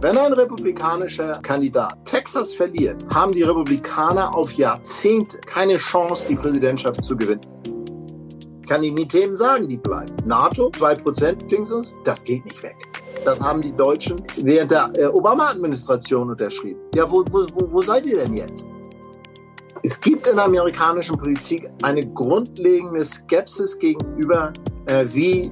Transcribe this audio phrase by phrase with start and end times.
[0.00, 7.04] Wenn ein republikanischer Kandidat Texas verliert, haben die Republikaner auf Jahrzehnte keine Chance, die Präsidentschaft
[7.04, 7.40] zu gewinnen.
[8.62, 10.14] Ich kann Ihnen die Themen sagen, die bleiben.
[10.24, 12.76] NATO, 2% Dingsens, das geht nicht weg.
[13.24, 16.78] Das haben die Deutschen während der äh, Obama-Administration unterschrieben.
[16.94, 18.68] Ja, wo, wo, wo seid ihr denn jetzt?
[19.82, 24.52] Es gibt in der amerikanischen Politik eine grundlegende Skepsis gegenüber,
[24.86, 25.50] äh, wie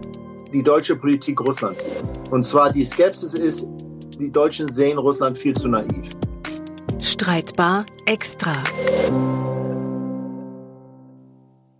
[0.52, 2.30] die deutsche Politik Russland sieht.
[2.30, 3.66] Und zwar die Skepsis ist,
[4.18, 6.10] die Deutschen sehen Russland viel zu naiv.
[7.02, 8.54] Streitbar extra.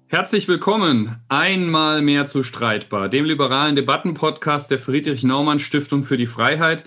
[0.08, 6.26] Herzlich willkommen einmal mehr zu Streitbar, dem liberalen Debattenpodcast der Friedrich Naumann Stiftung für die
[6.26, 6.84] Freiheit.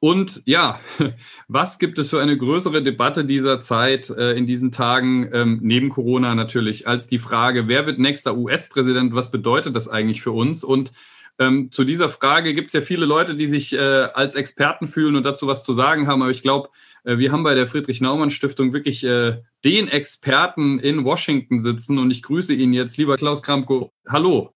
[0.00, 0.80] Und ja,
[1.48, 5.88] was gibt es für eine größere Debatte dieser Zeit äh, in diesen Tagen, ähm, neben
[5.88, 9.14] Corona natürlich, als die Frage, wer wird nächster US-Präsident?
[9.14, 10.64] Was bedeutet das eigentlich für uns?
[10.64, 10.92] Und
[11.38, 15.16] ähm, zu dieser Frage gibt es ja viele Leute, die sich äh, als Experten fühlen
[15.16, 16.22] und dazu was zu sagen haben.
[16.22, 16.70] Aber ich glaube,
[17.04, 21.98] äh, wir haben bei der Friedrich-Naumann-Stiftung wirklich äh, den Experten in Washington sitzen.
[21.98, 23.92] Und ich grüße ihn jetzt, lieber Klaus Kramko.
[24.08, 24.54] Hallo.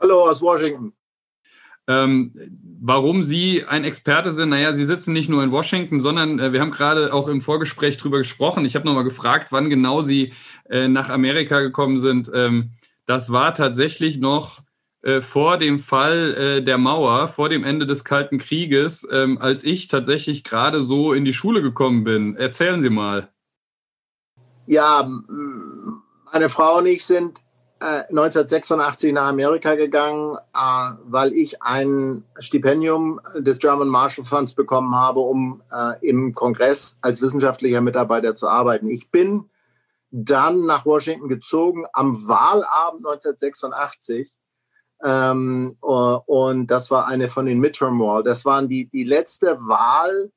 [0.00, 0.92] Hallo aus Washington.
[1.88, 2.32] Ähm,
[2.80, 6.60] warum Sie ein Experte sind, naja, Sie sitzen nicht nur in Washington, sondern äh, wir
[6.60, 8.64] haben gerade auch im Vorgespräch darüber gesprochen.
[8.64, 10.32] Ich habe nochmal gefragt, wann genau Sie
[10.68, 12.30] äh, nach Amerika gekommen sind.
[12.34, 12.72] Ähm,
[13.06, 14.65] das war tatsächlich noch
[15.20, 19.88] vor dem Fall äh, der Mauer, vor dem Ende des Kalten Krieges, ähm, als ich
[19.88, 22.36] tatsächlich gerade so in die Schule gekommen bin.
[22.36, 23.28] Erzählen Sie mal.
[24.66, 25.08] Ja,
[26.32, 27.40] meine Frau und ich sind
[27.80, 34.94] 1986 äh, nach Amerika gegangen, äh, weil ich ein Stipendium des German Marshall Funds bekommen
[34.94, 38.88] habe, um äh, im Kongress als wissenschaftlicher Mitarbeiter zu arbeiten.
[38.88, 39.50] Ich bin
[40.10, 44.32] dann nach Washington gezogen am Wahlabend 1986.
[45.02, 48.22] Ähm, und das war eine von den Midterm Wahl.
[48.22, 50.30] Das waren die, die letzte Wahl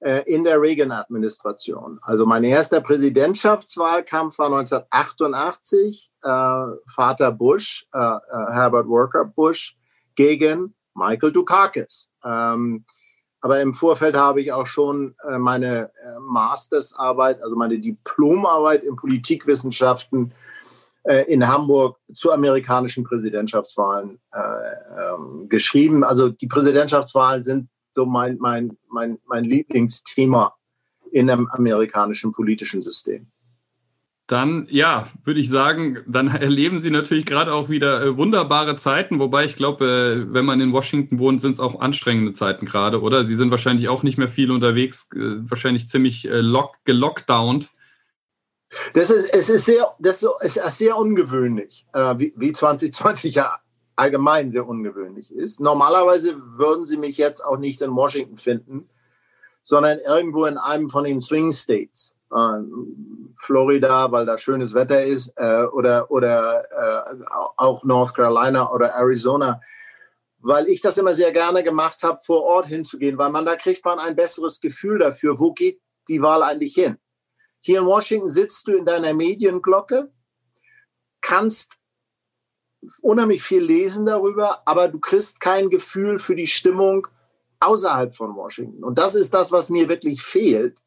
[0.00, 1.98] äh, in der Reagan-Administration.
[2.02, 6.28] Also mein erster Präsidentschaftswahlkampf war 1988, äh,
[6.86, 9.76] Vater Bush, äh, äh, Herbert Walker Bush,
[10.14, 12.10] gegen Michael Dukakis.
[12.24, 12.84] Ähm,
[13.40, 18.96] aber im Vorfeld habe ich auch schon äh, meine äh, Mastersarbeit, also meine Diplomarbeit in
[18.96, 20.32] Politikwissenschaften
[21.28, 26.02] in Hamburg zu amerikanischen Präsidentschaftswahlen ähm, geschrieben.
[26.02, 30.54] Also die Präsidentschaftswahlen sind so mein, mein, mein, mein Lieblingsthema
[31.12, 33.26] in einem amerikanischen politischen System.
[34.26, 39.20] Dann, ja, würde ich sagen, dann erleben Sie natürlich gerade auch wieder äh, wunderbare Zeiten,
[39.20, 43.00] wobei ich glaube, äh, wenn man in Washington wohnt, sind es auch anstrengende Zeiten gerade,
[43.00, 43.24] oder?
[43.24, 47.70] Sie sind wahrscheinlich auch nicht mehr viel unterwegs, äh, wahrscheinlich ziemlich äh, lock, gelockdownt.
[48.94, 53.58] Das ist, es ist sehr, das ist sehr ungewöhnlich, äh, wie, wie 2020 ja
[53.96, 55.60] allgemein sehr ungewöhnlich ist.
[55.60, 58.88] Normalerweise würden Sie mich jetzt auch nicht in Washington finden,
[59.62, 62.14] sondern irgendwo in einem von den Swing States.
[62.32, 62.60] Äh,
[63.38, 67.24] Florida, weil da schönes Wetter ist, äh, oder, oder äh,
[67.56, 69.60] auch North Carolina oder Arizona,
[70.38, 73.84] weil ich das immer sehr gerne gemacht habe, vor Ort hinzugehen, weil man da kriegt
[73.84, 76.98] man ein besseres Gefühl dafür, wo geht die Wahl eigentlich hin.
[77.66, 80.12] Hier in Washington sitzt du in deiner Medienglocke,
[81.20, 81.72] kannst
[83.02, 87.08] unheimlich viel lesen darüber, aber du kriegst kein Gefühl für die Stimmung
[87.58, 88.84] außerhalb von Washington.
[88.84, 90.80] Und das ist das, was mir wirklich fehlt,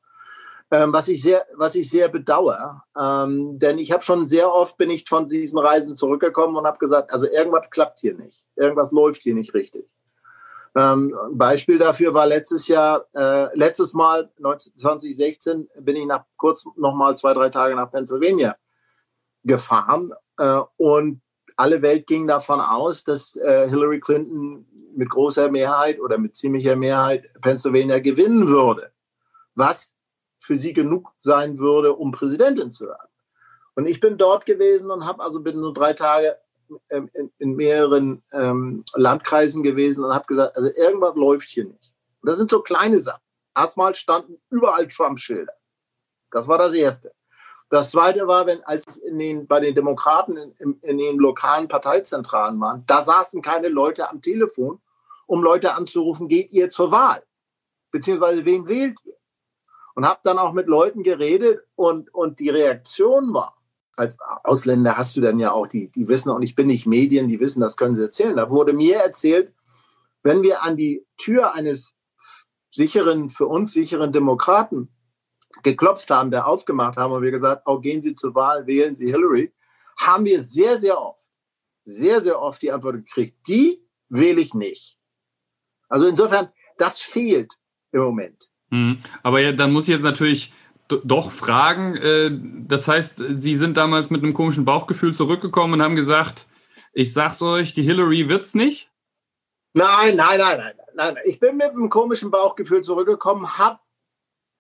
[0.72, 2.82] ähm, was ich sehr, was ich sehr bedauere.
[2.98, 6.78] Ähm, denn ich habe schon sehr oft bin ich von diesen Reisen zurückgekommen und habe
[6.78, 9.86] gesagt, also irgendwas klappt hier nicht, irgendwas läuft hier nicht richtig.
[10.80, 16.94] Ähm, Beispiel dafür war letztes Jahr, äh, letztes Mal 2016 bin ich nach kurz noch
[16.94, 18.56] mal zwei drei Tage nach Pennsylvania
[19.44, 21.22] gefahren äh, und
[21.58, 26.78] alle Welt ging davon aus, dass äh, Hillary Clinton mit großer Mehrheit oder mit ziemlicher
[26.78, 28.94] Mehrheit Pennsylvania gewinnen würde,
[29.56, 29.98] was
[30.38, 33.10] für sie genug sein würde, um Präsidentin zu werden.
[33.76, 36.38] Und ich bin dort gewesen und habe also bin nur drei Tage
[36.90, 41.94] in, in, mehreren ähm, Landkreisen gewesen und habe gesagt, also irgendwas läuft hier nicht.
[42.22, 43.22] Und das sind so kleine Sachen.
[43.56, 45.54] Erstmal standen überall Trump-Schilder.
[46.32, 47.12] Das war das Erste.
[47.70, 51.68] Das zweite war, wenn, als ich in den, bei den Demokraten in, in, den lokalen
[51.68, 54.82] Parteizentralen war, da saßen keine Leute am Telefon,
[55.28, 57.24] um Leute anzurufen, geht ihr zur Wahl?
[57.92, 59.16] Beziehungsweise wen wählt ihr?
[59.94, 63.59] Und habe dann auch mit Leuten geredet und, und die Reaktion war,
[64.00, 67.28] als Ausländer hast du dann ja auch, die, die wissen auch, ich bin nicht Medien,
[67.28, 68.36] die wissen, das können sie erzählen.
[68.36, 69.54] Da wurde mir erzählt,
[70.24, 71.96] wenn wir an die Tür eines
[72.72, 74.90] sicheren, für uns sicheren Demokraten
[75.64, 79.08] geklopft haben, der aufgemacht haben und wir gesagt, auch gehen Sie zur Wahl, wählen Sie
[79.08, 79.52] Hillary,
[79.98, 81.30] haben wir sehr, sehr oft,
[81.84, 84.98] sehr, sehr oft die Antwort gekriegt, die wähle ich nicht.
[85.90, 87.54] Also insofern, das fehlt
[87.92, 88.50] im Moment.
[88.70, 89.00] Mhm.
[89.24, 90.54] Aber ja, dann muss ich jetzt natürlich
[91.04, 91.96] doch fragen.
[91.96, 92.32] Äh,
[92.68, 96.46] das heißt, Sie sind damals mit einem komischen Bauchgefühl zurückgekommen und haben gesagt,
[96.94, 98.92] ich sag's euch, die Hillary wird's nicht?
[99.74, 101.16] Nein, nein, nein, nein, nein.
[101.26, 103.80] Ich bin mit einem komischen Bauchgefühl zurückgekommen, habe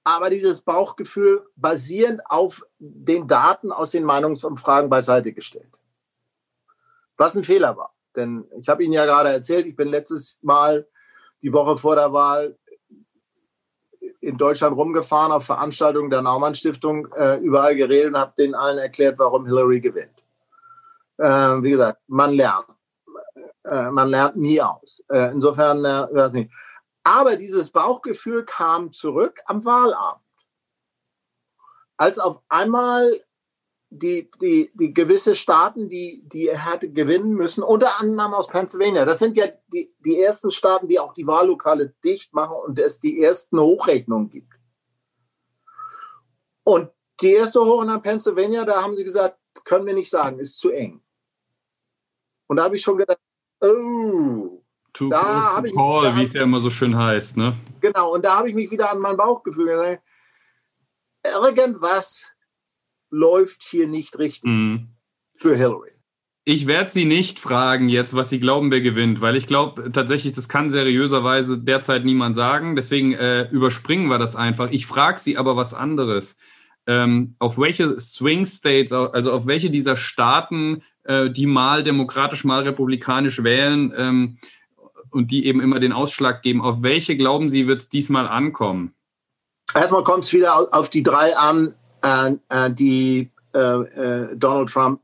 [0.03, 5.79] aber dieses Bauchgefühl basierend auf den Daten aus den Meinungsumfragen beiseite gestellt.
[7.17, 7.95] Was ein Fehler war.
[8.15, 10.87] Denn ich habe Ihnen ja gerade erzählt, ich bin letztes Mal
[11.41, 12.57] die Woche vor der Wahl
[14.21, 18.77] in Deutschland rumgefahren auf Veranstaltungen der Naumann Stiftung, äh, überall geredet und habe denen allen
[18.77, 20.23] erklärt, warum Hillary gewinnt.
[21.17, 21.27] Äh,
[21.63, 22.67] wie gesagt, man lernt.
[23.63, 25.03] Äh, man lernt nie aus.
[25.09, 26.51] Äh, insofern, äh, weiß nicht.
[27.03, 30.21] Aber dieses Bauchgefühl kam zurück am Wahlabend.
[31.97, 33.21] Als auf einmal
[33.89, 39.03] die, die, die gewisse Staaten, die, die er hatte gewinnen müssen, unter anderem aus Pennsylvania.
[39.05, 42.99] Das sind ja die, die ersten Staaten, die auch die Wahllokale dicht machen und es
[42.99, 44.53] die ersten Hochrechnungen gibt.
[46.63, 46.91] Und
[47.21, 50.69] die erste Hochrechnung in Pennsylvania, da haben sie gesagt, können wir nicht sagen, ist zu
[50.69, 51.01] eng.
[52.47, 53.19] Und da habe ich schon gedacht,
[53.61, 54.63] oh,
[54.93, 57.57] to da habe ich call, wie es ja immer so schön heißt, ne?
[57.81, 60.03] Genau, und da habe ich mich wieder an mein Bauchgefühl gesagt,
[61.23, 62.27] irgendwas
[63.09, 64.89] läuft hier nicht richtig mhm.
[65.37, 65.91] für Hillary.
[66.45, 70.33] Ich werde Sie nicht fragen jetzt, was Sie glauben, wer gewinnt, weil ich glaube tatsächlich,
[70.33, 72.75] das kann seriöserweise derzeit niemand sagen.
[72.75, 74.71] Deswegen äh, überspringen wir das einfach.
[74.71, 76.39] Ich frage Sie aber was anderes.
[76.87, 82.63] Ähm, auf welche Swing States, also auf welche dieser Staaten, äh, die mal demokratisch, mal
[82.63, 84.37] republikanisch wählen ähm,
[85.11, 88.95] und die eben immer den Ausschlag geben, auf welche glauben Sie, wird diesmal ankommen?
[89.75, 95.01] Erstmal kommt es wieder auf die drei an, äh, äh, die äh, äh, Donald Trump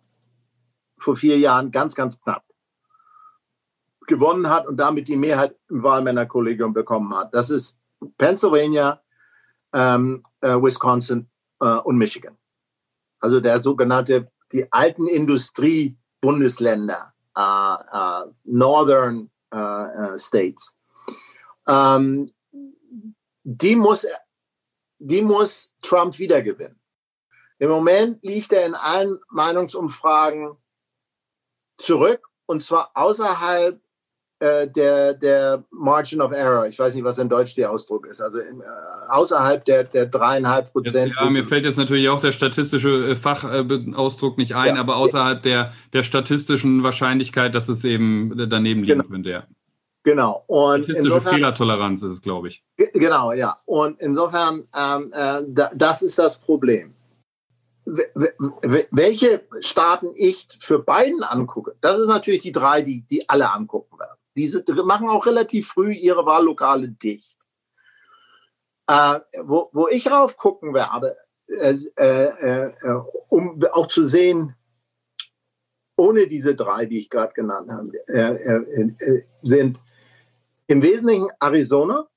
[1.00, 2.44] vor vier Jahren ganz, ganz knapp
[4.08, 7.34] gewonnen hat und damit die Mehrheit im Wahlmännerkollegium bekommen hat.
[7.34, 7.82] Das ist
[8.18, 9.02] Pennsylvania,
[9.74, 11.28] ähm, äh, Wisconsin
[11.60, 12.38] äh, und Michigan.
[13.20, 17.14] Also der sogenannte, die alten Industriebundesländer,
[18.44, 19.32] Northern
[20.16, 20.76] States.
[21.68, 22.32] Ähm,
[23.44, 24.08] die muss,
[25.00, 26.80] die muss Trump wiedergewinnen.
[27.60, 30.58] Im Moment liegt er in allen Meinungsumfragen
[31.78, 33.80] zurück und zwar außerhalb
[34.40, 36.68] äh, der, der Margin of Error.
[36.68, 38.22] Ich weiß nicht, was in Deutsch der Ausdruck ist.
[38.22, 38.64] Also in, äh,
[39.08, 41.14] außerhalb der, der dreieinhalb Prozent.
[41.16, 44.82] Ja, mir fällt jetzt natürlich auch der statistische äh, Fachausdruck nicht ein, ja.
[44.82, 49.10] aber außerhalb der, der statistischen Wahrscheinlichkeit, dass es eben daneben liegen genau.
[49.10, 49.30] könnte.
[49.30, 49.44] Ja.
[50.04, 50.44] Genau.
[50.48, 52.64] Und Statistische insofern, Fehlertoleranz ist es, glaube ich.
[52.94, 53.58] Genau, ja.
[53.66, 55.42] Und insofern, ähm, äh,
[55.74, 56.95] das ist das Problem
[57.86, 64.00] welche Staaten ich für beiden angucke, das ist natürlich die drei, die, die alle angucken
[64.00, 64.18] werden.
[64.36, 67.38] Diese machen auch relativ früh ihre Wahllokale dicht.
[68.88, 71.18] Äh, wo, wo ich rauf gucken werde,
[71.48, 74.56] äh, äh, äh, um auch zu sehen,
[75.98, 79.80] ohne diese drei, die ich gerade genannt habe, äh, äh, sind
[80.68, 82.08] im Wesentlichen Arizona,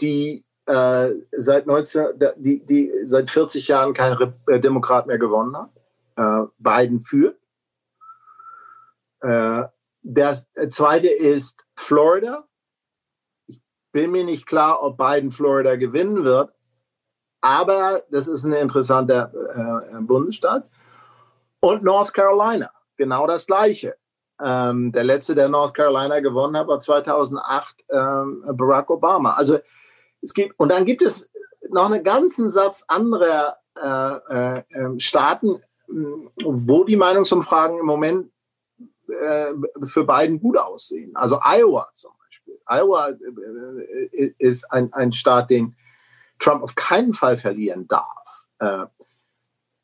[0.00, 2.06] die äh, seit 19,
[2.36, 5.70] die, die seit 40 Jahren kein Re äh, Demokrat mehr gewonnen hat.
[6.16, 7.38] Äh, Biden führt.
[9.20, 9.64] Äh,
[10.02, 12.46] das zweite ist Florida.
[13.46, 13.60] Ich
[13.92, 16.52] bin mir nicht klar, ob Biden Florida gewinnen wird,
[17.40, 19.32] aber das ist ein interessanter
[19.94, 20.68] äh, Bundesstaat.
[21.60, 23.96] Und North Carolina, genau das Gleiche.
[24.40, 29.32] Ähm, der letzte, der North Carolina gewonnen hat, war 2008 ähm, Barack Obama.
[29.32, 29.58] Also
[30.20, 31.30] es gibt, und dann gibt es
[31.70, 35.62] noch einen ganzen Satz anderer äh, äh, ähm, Staaten,
[36.44, 38.30] wo die Meinungsumfragen im Moment
[39.08, 39.52] äh,
[39.84, 41.14] für Biden gut aussehen.
[41.14, 42.60] Also Iowa zum Beispiel.
[42.66, 45.76] Iowa äh, ist ein, ein Staat, den
[46.38, 48.46] Trump auf keinen Fall verlieren darf.
[48.58, 48.86] Äh,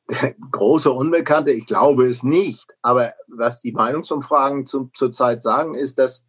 [0.50, 2.74] große Unbekannte, ich glaube es nicht.
[2.82, 6.24] Aber was die Meinungsumfragen zu, zurzeit sagen, ist, dass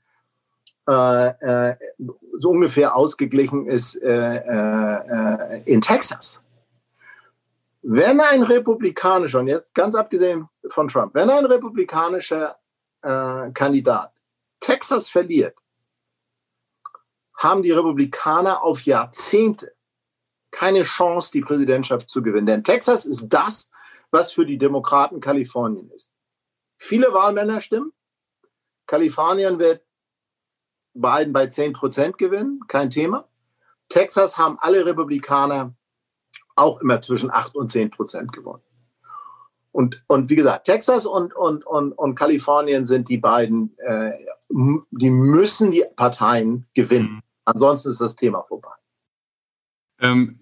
[0.88, 1.76] äh, äh,
[2.38, 6.42] so ungefähr ausgeglichen ist äh, äh, in Texas.
[7.82, 12.58] Wenn ein republikanischer, und jetzt ganz abgesehen von Trump, wenn ein republikanischer
[13.02, 14.12] äh, Kandidat
[14.60, 15.58] Texas verliert,
[17.36, 19.76] haben die Republikaner auf Jahrzehnte
[20.52, 22.46] keine Chance, die Präsidentschaft zu gewinnen.
[22.48, 23.72] Denn Texas ist das,
[24.10, 26.14] was für die Demokraten Kalifornien ist.
[26.78, 27.92] Viele Wahlmänner stimmen.
[28.88, 29.85] Kalifornien wird
[30.96, 33.28] Biden bei 10 Prozent gewinnen, kein Thema.
[33.90, 35.76] Texas haben alle Republikaner
[36.56, 38.64] auch immer zwischen 8 und 10 Prozent gewonnen.
[39.72, 44.14] Und, und wie gesagt, Texas und, und, und, und Kalifornien sind die beiden, äh,
[44.50, 47.20] die müssen die Parteien gewinnen.
[47.44, 48.72] Ansonsten ist das Thema vorbei.
[50.00, 50.40] Ähm,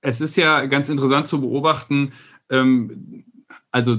[0.00, 2.12] es ist ja ganz interessant zu beobachten,
[2.48, 3.24] ähm,
[3.70, 3.98] also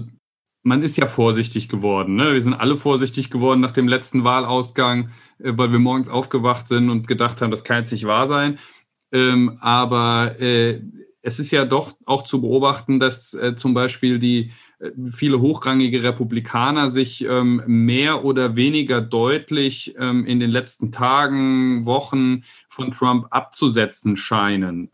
[0.64, 2.16] man ist ja vorsichtig geworden.
[2.16, 2.34] Ne?
[2.34, 6.90] Wir sind alle vorsichtig geworden nach dem letzten Wahlausgang, äh, weil wir morgens aufgewacht sind
[6.90, 8.60] und gedacht haben, das kann jetzt nicht wahr sein.
[9.12, 10.82] Ähm, aber äh,
[11.22, 16.02] es ist ja doch auch zu beobachten, dass äh, zum Beispiel die äh, viele hochrangige
[16.02, 23.28] Republikaner sich ähm, mehr oder weniger deutlich ähm, in den letzten Tagen, Wochen von Trump
[23.30, 24.90] abzusetzen scheinen.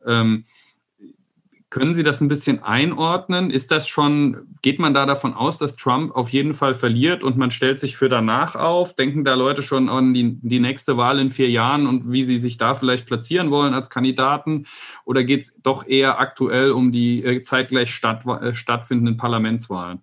[1.71, 3.51] Können Sie das ein bisschen einordnen?
[3.51, 7.37] Ist das schon, geht man da davon aus, dass Trump auf jeden Fall verliert und
[7.37, 8.95] man stellt sich für danach auf?
[8.95, 12.39] Denken da Leute schon an die, die nächste Wahl in vier Jahren und wie sie
[12.39, 14.65] sich da vielleicht platzieren wollen als Kandidaten?
[15.05, 20.01] Oder geht es doch eher aktuell um die äh, zeitgleich statt, äh, stattfindenden Parlamentswahlen?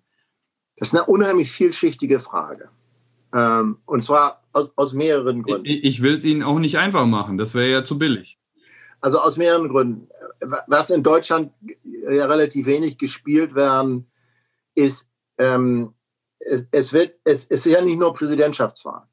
[0.77, 2.69] Das ist eine unheimlich vielschichtige Frage.
[3.33, 5.65] Ähm, und zwar aus, aus mehreren Gründen.
[5.65, 8.37] Ich, ich will es Ihnen auch nicht einfach machen, das wäre ja zu billig.
[9.01, 10.07] Also aus mehreren Gründen.
[10.67, 11.53] Was in Deutschland
[11.83, 14.11] ja relativ wenig gespielt werden,
[14.75, 15.93] ist, ähm,
[16.39, 19.07] es, es, wird, es, es ist ja nicht nur Präsidentschaftswahl,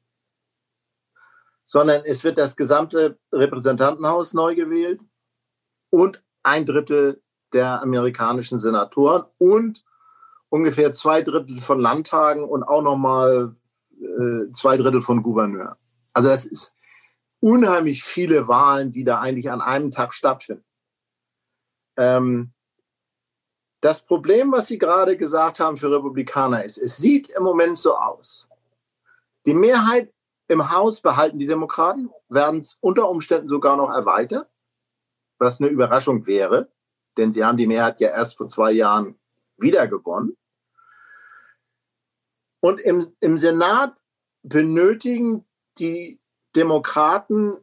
[1.63, 5.01] sondern es wird das gesamte Repräsentantenhaus neu gewählt
[5.89, 7.21] und ein Drittel
[7.53, 9.83] der amerikanischen Senatoren und
[10.49, 13.55] ungefähr zwei Drittel von Landtagen und auch nochmal
[13.99, 15.75] äh, zwei Drittel von Gouverneuren.
[16.13, 16.77] Also das ist
[17.39, 20.63] unheimlich viele Wahlen, die da eigentlich an einem Tag stattfinden.
[21.97, 22.51] Ähm,
[23.81, 27.95] das Problem, was Sie gerade gesagt haben für Republikaner, ist, es sieht im Moment so
[27.95, 28.47] aus.
[29.45, 30.11] Die Mehrheit
[30.47, 34.49] im Haus behalten die Demokraten, werden es unter Umständen sogar noch erweitert,
[35.37, 36.71] was eine Überraschung wäre,
[37.17, 39.19] denn sie haben die Mehrheit ja erst vor zwei Jahren
[39.57, 40.37] wieder gewonnen.
[42.59, 44.01] Und im, im Senat
[44.41, 45.45] benötigen
[45.77, 46.19] die
[46.55, 47.57] Demokraten,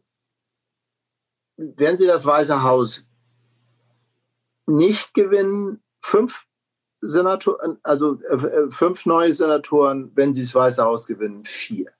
[1.56, 3.06] wenn sie das Weiße Haus
[4.66, 6.44] nicht gewinnen, fünf
[7.00, 11.90] Senatoren, also äh, fünf neue Senatoren, wenn sie das Weiße Haus gewinnen, vier.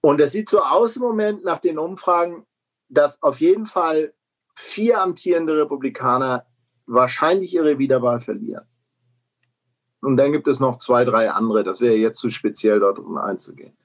[0.00, 2.46] Und es sieht so aus im Moment nach den Umfragen,
[2.88, 4.14] dass auf jeden Fall
[4.54, 6.46] vier amtierende Republikaner
[6.86, 8.66] wahrscheinlich ihre Wiederwahl verlieren.
[10.00, 11.62] Und dann gibt es noch zwei, drei andere.
[11.62, 13.76] Das wäre jetzt zu speziell dort einzugehen.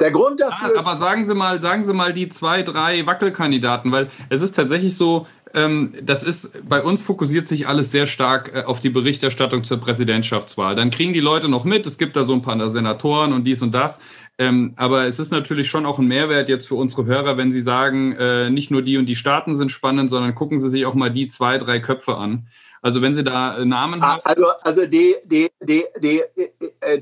[0.00, 0.72] Der Grund dafür.
[0.76, 4.54] Ah, aber sagen Sie mal, sagen Sie mal die zwei, drei Wackelkandidaten, weil es ist
[4.54, 8.90] tatsächlich so, ähm, das ist, bei uns fokussiert sich alles sehr stark äh, auf die
[8.90, 10.74] Berichterstattung zur Präsidentschaftswahl.
[10.74, 13.62] Dann kriegen die Leute noch mit, es gibt da so ein paar Senatoren und dies
[13.62, 13.98] und das.
[14.36, 17.62] Ähm, aber es ist natürlich schon auch ein Mehrwert jetzt für unsere Hörer, wenn sie
[17.62, 20.94] sagen, äh, nicht nur die und die Staaten sind spannend, sondern gucken Sie sich auch
[20.94, 22.48] mal die zwei, drei Köpfe an.
[22.82, 24.20] Also wenn Sie da äh, Namen ah, haben.
[24.24, 26.22] Also, also die, die, die, die,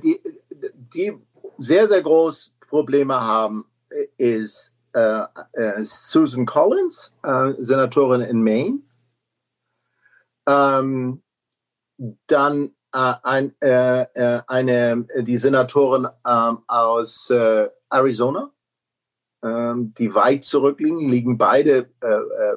[0.01, 0.21] die,
[0.95, 1.13] die
[1.59, 3.67] sehr, sehr groß Probleme haben,
[4.17, 8.81] ist äh, äh, Susan Collins, äh, Senatorin in Maine.
[10.49, 11.23] Ähm,
[12.27, 14.07] dann äh, ein, äh,
[14.49, 17.31] eine, die Senatorin ähm, aus
[17.91, 18.51] Arizona,
[19.45, 21.91] ähm, die weit zurückliegen, liegen beide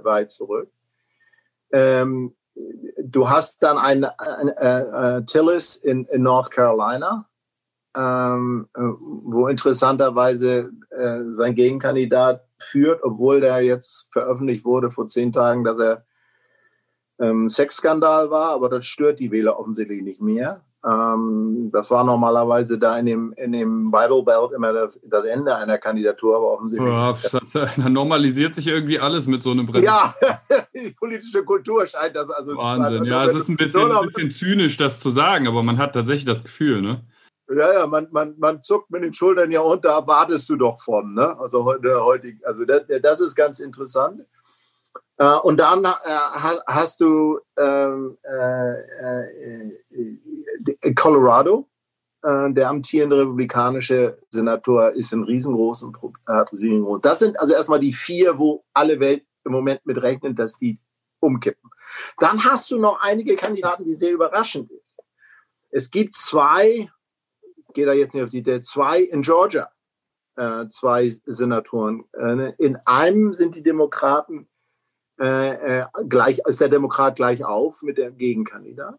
[0.02, 0.72] weit zurück.
[1.72, 2.36] Ähm,
[3.04, 7.27] du hast dann ein, ein, ein Tillis in, in North Carolina,
[7.98, 15.32] ähm, äh, wo interessanterweise äh, sein Gegenkandidat führt, obwohl der jetzt veröffentlicht wurde vor zehn
[15.34, 16.06] Tagen, dass er
[17.20, 20.62] ähm, Sexskandal war, aber das stört die Wähler offensichtlich nicht mehr.
[20.86, 25.56] Ähm, das war normalerweise da in dem, in dem Bible Belt immer das, das Ende
[25.56, 26.90] einer Kandidatur, aber offensichtlich.
[26.92, 27.16] Ja,
[27.78, 29.98] da normalisiert sich irgendwie alles mit so einem Präsidenten.
[30.20, 32.56] Ja, die politische Kultur scheint das also.
[32.56, 35.94] Wahnsinn, ja, es ist ein bisschen, ein bisschen zynisch, das zu sagen, aber man hat
[35.94, 37.02] tatsächlich das Gefühl, ne?
[37.50, 41.14] Ja, ja, man, man, man zuckt mit den Schultern ja da erwartest du doch von.
[41.14, 41.40] Ne?
[41.40, 44.26] Also, heute, heute, also das, das ist ganz interessant.
[45.18, 45.90] Äh, und dann äh,
[46.68, 49.32] hast du ähm, äh,
[50.82, 51.68] äh, Colorado.
[52.24, 55.96] Äh, der amtierende republikanische Senator ist ein riesengroßen
[56.28, 57.02] hat riesengroß.
[57.02, 60.80] Das sind also erstmal die vier, wo alle Welt im Moment mit rechnet, dass die
[61.20, 61.70] umkippen.
[62.20, 65.00] Dann hast du noch einige Kandidaten, die sehr überraschend ist.
[65.70, 66.90] Es gibt zwei
[67.78, 69.70] gehe da jetzt nicht auf die Idee, zwei in Georgia,
[70.36, 72.06] äh, zwei Senatoren.
[72.14, 74.50] Äh, in einem sind die Demokraten
[75.22, 78.98] äh, äh, gleich, ist der Demokrat gleich auf mit dem Gegenkandidat.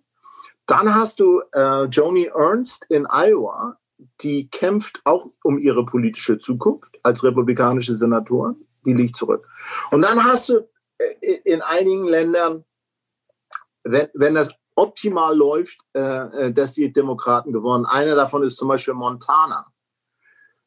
[0.67, 3.77] Dann hast du äh, Joni Ernst in Iowa,
[4.21, 8.65] die kämpft auch um ihre politische Zukunft als republikanische Senatorin.
[8.87, 9.49] Die liegt zurück.
[9.91, 10.69] Und dann hast du
[10.99, 12.65] äh, in einigen Ländern,
[13.83, 17.85] wenn, wenn das optimal läuft, äh, äh, dass die Demokraten gewonnen.
[17.85, 19.67] Einer davon ist zum Beispiel Montana.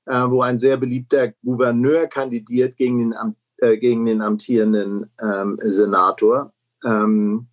[0.06, 6.53] äh, wo ein sehr beliebter Gouverneur kandidiert gegen den, äh, gegen den amtierenden ähm, Senator.
[6.84, 7.48] Ähm,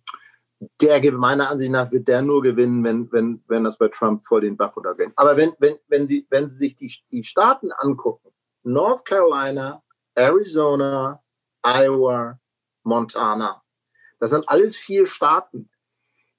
[0.81, 4.41] der meiner Ansicht nach wird der nur gewinnen, wenn, wenn, wenn das bei Trump vor
[4.41, 5.13] den Bach runtergeht.
[5.15, 8.29] Aber wenn, wenn, wenn, Sie, wenn Sie sich die, die Staaten angucken,
[8.63, 9.81] North Carolina,
[10.15, 11.23] Arizona,
[11.63, 12.37] Iowa,
[12.83, 13.61] Montana,
[14.19, 15.69] das sind alles vier Staaten,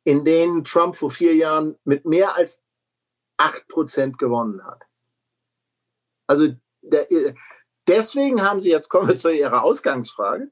[0.05, 2.65] in denen Trump vor vier Jahren mit mehr als
[3.37, 4.83] acht Prozent gewonnen hat.
[6.27, 6.49] Also
[6.83, 7.07] der,
[7.87, 10.51] deswegen haben Sie, jetzt kommen wir zu Ihrer Ausgangsfrage,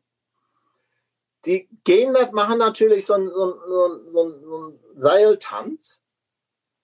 [1.45, 6.05] die gehen, machen natürlich so einen, so einen, so einen, so einen Seiltanz,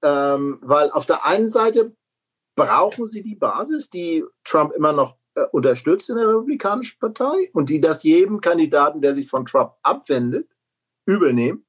[0.03, 1.97] ähm, weil auf der einen Seite
[2.57, 7.69] brauchen sie die Basis, die Trump immer noch äh, unterstützt in der Republikanischen Partei und
[7.69, 10.49] die das jedem Kandidaten, der sich von Trump abwendet,
[11.07, 11.67] übel nehmen.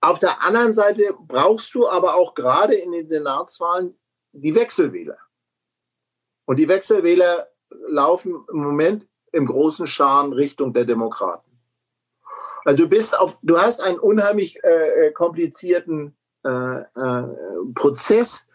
[0.00, 3.98] Auf der anderen Seite brauchst du aber auch gerade in den Senatswahlen
[4.32, 5.18] die Wechselwähler.
[6.46, 7.48] Und die Wechselwähler
[7.86, 11.50] laufen im Moment im großen Scharen Richtung der Demokraten.
[12.64, 17.22] Also du bist auf, du hast einen unheimlich äh, äh komplizierten äh, äh,
[17.74, 18.48] Prozess,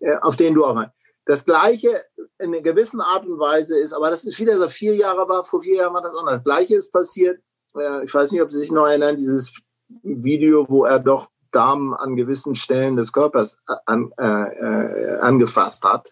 [0.00, 0.90] äh, auf den du auch rein.
[1.24, 2.04] Das Gleiche
[2.38, 5.42] in einer gewissen Art und Weise ist, aber das ist wieder so vier Jahre war,
[5.42, 6.36] vor vier Jahren war das anders.
[6.36, 7.40] Das Gleiche ist passiert,
[7.76, 9.52] äh, ich weiß nicht, ob Sie sich noch erinnern, dieses
[10.02, 16.08] Video, wo er doch Damen an gewissen Stellen des Körpers an, angefasst hat.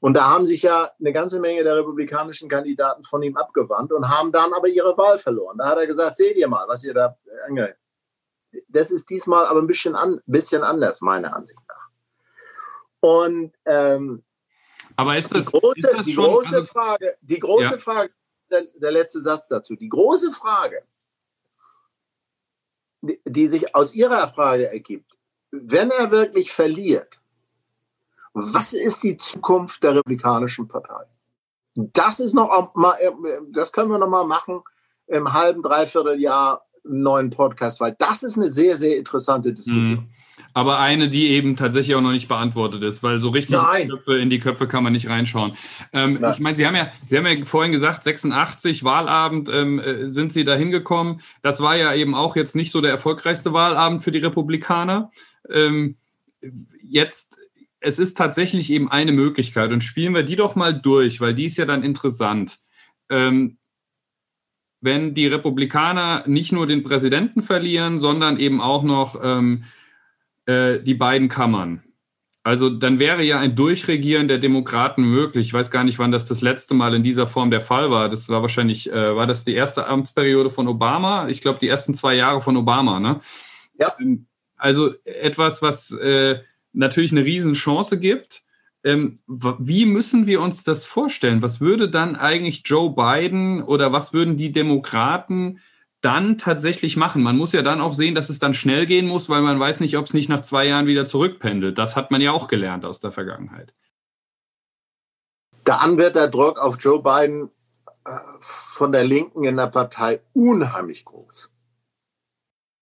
[0.00, 4.08] Und da haben sich ja eine ganze Menge der republikanischen Kandidaten von ihm abgewandt und
[4.08, 5.58] haben dann aber ihre Wahl verloren.
[5.58, 7.16] Da hat er gesagt, seht ihr mal, was ihr da
[7.48, 7.74] ange
[8.68, 11.88] Das ist diesmal aber ein bisschen, an, bisschen anders, meiner Ansicht nach.
[13.00, 14.24] Und ähm,
[14.96, 17.78] aber ist das, die große, ist das die schon, große also, Frage, die große ja.
[17.78, 18.12] Frage,
[18.50, 20.82] der, der letzte Satz dazu, die große Frage,
[23.30, 25.12] die, sich aus Ihrer Frage ergibt,
[25.50, 27.20] wenn er wirklich verliert,
[28.34, 31.04] was ist die Zukunft der Republikanischen Partei?
[31.74, 32.96] Das ist noch mal,
[33.52, 34.62] das können wir noch mal machen
[35.06, 40.00] im halben, dreiviertel Jahr einen neuen Podcast, weil das ist eine sehr, sehr interessante Diskussion.
[40.00, 40.10] Mhm.
[40.54, 43.88] Aber eine, die eben tatsächlich auch noch nicht beantwortet ist, weil so richtig in die,
[43.88, 45.52] Köpfe, in die Köpfe kann man nicht reinschauen.
[45.92, 50.10] Ähm, ich meine, Sie haben ja, Sie haben ja vorhin gesagt, 86 Wahlabend ähm, äh,
[50.10, 51.20] sind Sie da hingekommen.
[51.42, 55.10] Das war ja eben auch jetzt nicht so der erfolgreichste Wahlabend für die Republikaner.
[55.50, 55.96] Ähm,
[56.82, 57.36] jetzt
[57.80, 61.46] es ist tatsächlich eben eine Möglichkeit und spielen wir die doch mal durch, weil die
[61.46, 62.58] ist ja dann interessant.
[63.08, 63.58] Ähm,
[64.80, 69.64] wenn die Republikaner nicht nur den Präsidenten verlieren, sondern eben auch noch ähm,
[70.48, 71.82] äh, die beiden Kammern.
[72.42, 75.48] Also dann wäre ja ein Durchregieren der Demokraten möglich.
[75.48, 78.08] Ich weiß gar nicht, wann das das letzte Mal in dieser Form der Fall war.
[78.08, 81.28] Das war wahrscheinlich, äh, war das die erste Amtsperiode von Obama?
[81.28, 83.20] Ich glaube, die ersten zwei Jahre von Obama, ne?
[83.78, 83.94] Ja.
[84.00, 86.40] Ähm, also etwas, was äh,
[86.72, 88.42] natürlich eine Riesenchance gibt.
[88.82, 91.42] Ähm, wie müssen wir uns das vorstellen?
[91.42, 95.60] Was würde dann eigentlich Joe Biden oder was würden die Demokraten
[96.00, 97.22] dann tatsächlich machen?
[97.22, 99.80] Man muss ja dann auch sehen, dass es dann schnell gehen muss, weil man weiß
[99.80, 101.78] nicht, ob es nicht nach zwei Jahren wieder zurückpendelt.
[101.78, 103.74] Das hat man ja auch gelernt aus der Vergangenheit.
[105.64, 107.50] Dann wird der Druck auf Joe Biden
[108.04, 111.50] äh, von der Linken in der Partei unheimlich groß.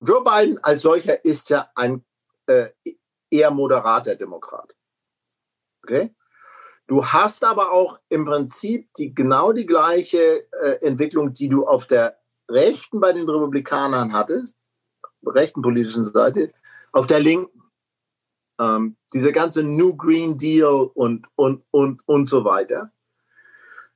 [0.01, 2.05] Joe Biden als solcher ist ja ein
[2.47, 2.69] äh,
[3.31, 4.75] eher moderater Demokrat.
[5.83, 6.15] Okay?
[6.87, 11.87] Du hast aber auch im Prinzip die, genau die gleiche äh, Entwicklung, die du auf
[11.87, 12.16] der
[12.49, 14.57] rechten bei den Republikanern hattest,
[15.25, 16.53] rechten politischen Seite,
[16.93, 17.63] auf der linken.
[18.59, 22.91] Ähm, diese ganze New Green Deal und, und, und, und so weiter.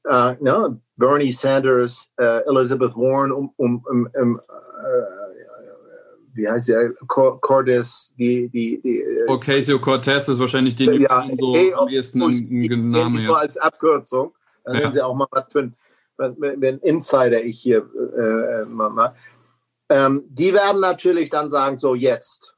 [0.05, 4.41] Äh, ja, Bernie Sanders, äh, Elizabeth Warren, um, um, um, äh,
[6.35, 11.89] wie heißt der, Cordes, die, die, die äh, Ocasio-Cortez ist wahrscheinlich die ja, so am
[11.89, 13.23] ehesten ein Name.
[13.23, 13.33] Ja.
[13.33, 14.35] als Abkürzung.
[14.65, 14.81] Dann ja.
[14.83, 15.77] sehen Sie auch mal, was für ein,
[16.21, 19.15] wenn Insider ich hier äh, mal.
[19.89, 22.55] Ähm, die werden natürlich dann sagen, so jetzt.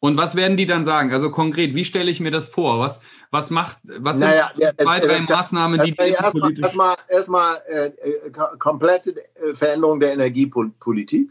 [0.00, 1.12] Und was werden die dann sagen?
[1.12, 2.78] Also konkret, wie stelle ich mir das vor?
[2.78, 7.86] Was, was macht, was naja, sind ja, zwei, drei Maßnahmen, die, erstmal erstmal erstmal äh,
[7.86, 11.30] äh komplette äh, Veränderung der Energiepolitik.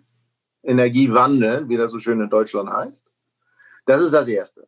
[0.64, 3.04] Energiewandel, wie das so schön in Deutschland heißt.
[3.86, 4.68] Das ist das Erste.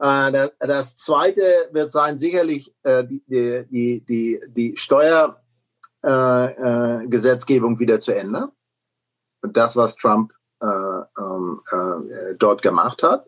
[0.00, 5.39] Äh, das Zweite wird sein, sicherlich äh, die, die, die, die Steuergesetzgebung
[6.02, 7.06] äh,
[7.78, 8.50] wieder zu ändern.
[9.42, 10.32] Das, was Trump
[10.62, 11.62] ähm,
[12.38, 13.26] dort gemacht hat.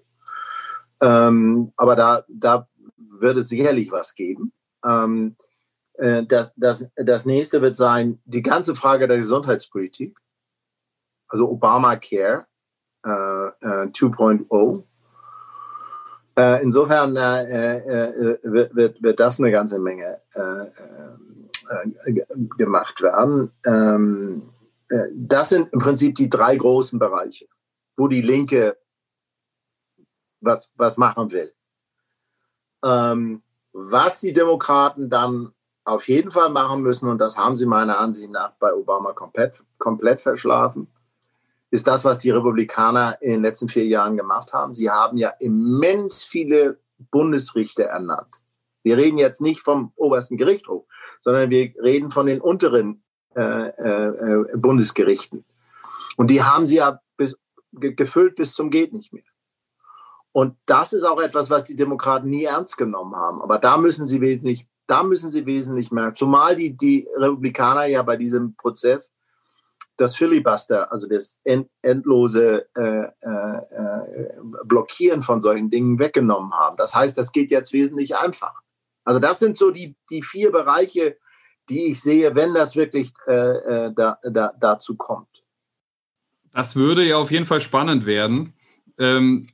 [1.00, 4.52] Ähm, aber da, da wird es sicherlich was geben.
[4.84, 5.36] Ähm,
[5.96, 10.18] das, das, das nächste wird sein, die ganze Frage der Gesundheitspolitik
[11.32, 12.46] also Obamacare
[13.04, 14.82] äh, äh, 2.0.
[16.38, 20.20] Äh, insofern äh, äh, wird, wird, das eine ganze Menge
[22.56, 23.52] gemacht werden.
[23.64, 24.42] Ähm,
[25.14, 27.46] das sind im Prinzip die drei großen Bereiche,
[27.96, 28.76] wo die Linke
[30.40, 31.52] was, was machen will.
[32.84, 35.52] Ähm, was die Demokraten dann
[35.84, 39.62] auf jeden Fall machen müssen, und das haben sie meiner Ansicht nach bei Obama komplett,
[39.78, 40.88] komplett verschlafen,
[41.70, 44.74] ist das, was die Republikaner in den letzten vier Jahren gemacht haben.
[44.74, 46.78] Sie haben ja immens viele
[47.10, 48.41] Bundesrichter ernannt.
[48.82, 50.84] Wir reden jetzt nicht vom obersten Gerichtshof,
[51.20, 53.02] sondern wir reden von den unteren
[53.34, 55.44] äh, äh, Bundesgerichten.
[56.16, 57.38] Und die haben sie ja bis,
[57.72, 59.22] gefüllt bis zum geht nicht mehr.
[60.32, 63.42] Und das ist auch etwas, was die Demokraten nie ernst genommen haben.
[63.42, 68.02] Aber da müssen sie wesentlich, da müssen sie wesentlich mehr, zumal die, die Republikaner ja
[68.02, 69.12] bei diesem Prozess
[69.96, 74.30] das Filibuster, also das end, endlose äh, äh,
[74.64, 76.76] Blockieren von solchen Dingen weggenommen haben.
[76.76, 78.62] Das heißt, das geht jetzt wesentlich einfacher.
[79.04, 81.16] Also das sind so die, die vier Bereiche,
[81.68, 85.28] die ich sehe, wenn das wirklich äh, äh da, da, dazu kommt.
[86.52, 88.52] Das würde ja auf jeden Fall spannend werden.
[88.98, 89.46] Ähm,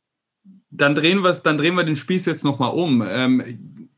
[0.70, 3.02] dann drehen wir dann drehen wir den Spieß jetzt nochmal um.
[3.06, 3.88] Ähm,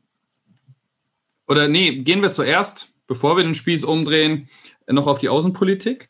[1.47, 4.49] oder nee, gehen wir zuerst, bevor wir den Spieß umdrehen,
[4.87, 6.09] noch auf die Außenpolitik.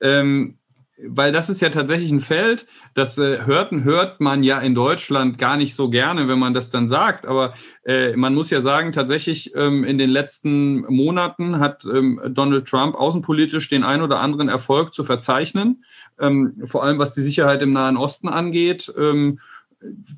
[0.00, 0.58] Ähm,
[1.06, 5.38] weil das ist ja tatsächlich ein Feld, das äh, hört, hört man ja in Deutschland
[5.38, 7.26] gar nicht so gerne, wenn man das dann sagt.
[7.26, 12.66] Aber äh, man muss ja sagen, tatsächlich ähm, in den letzten Monaten hat ähm, Donald
[12.66, 15.84] Trump außenpolitisch den ein oder anderen Erfolg zu verzeichnen,
[16.18, 18.92] ähm, vor allem was die Sicherheit im Nahen Osten angeht.
[18.98, 19.38] Ähm,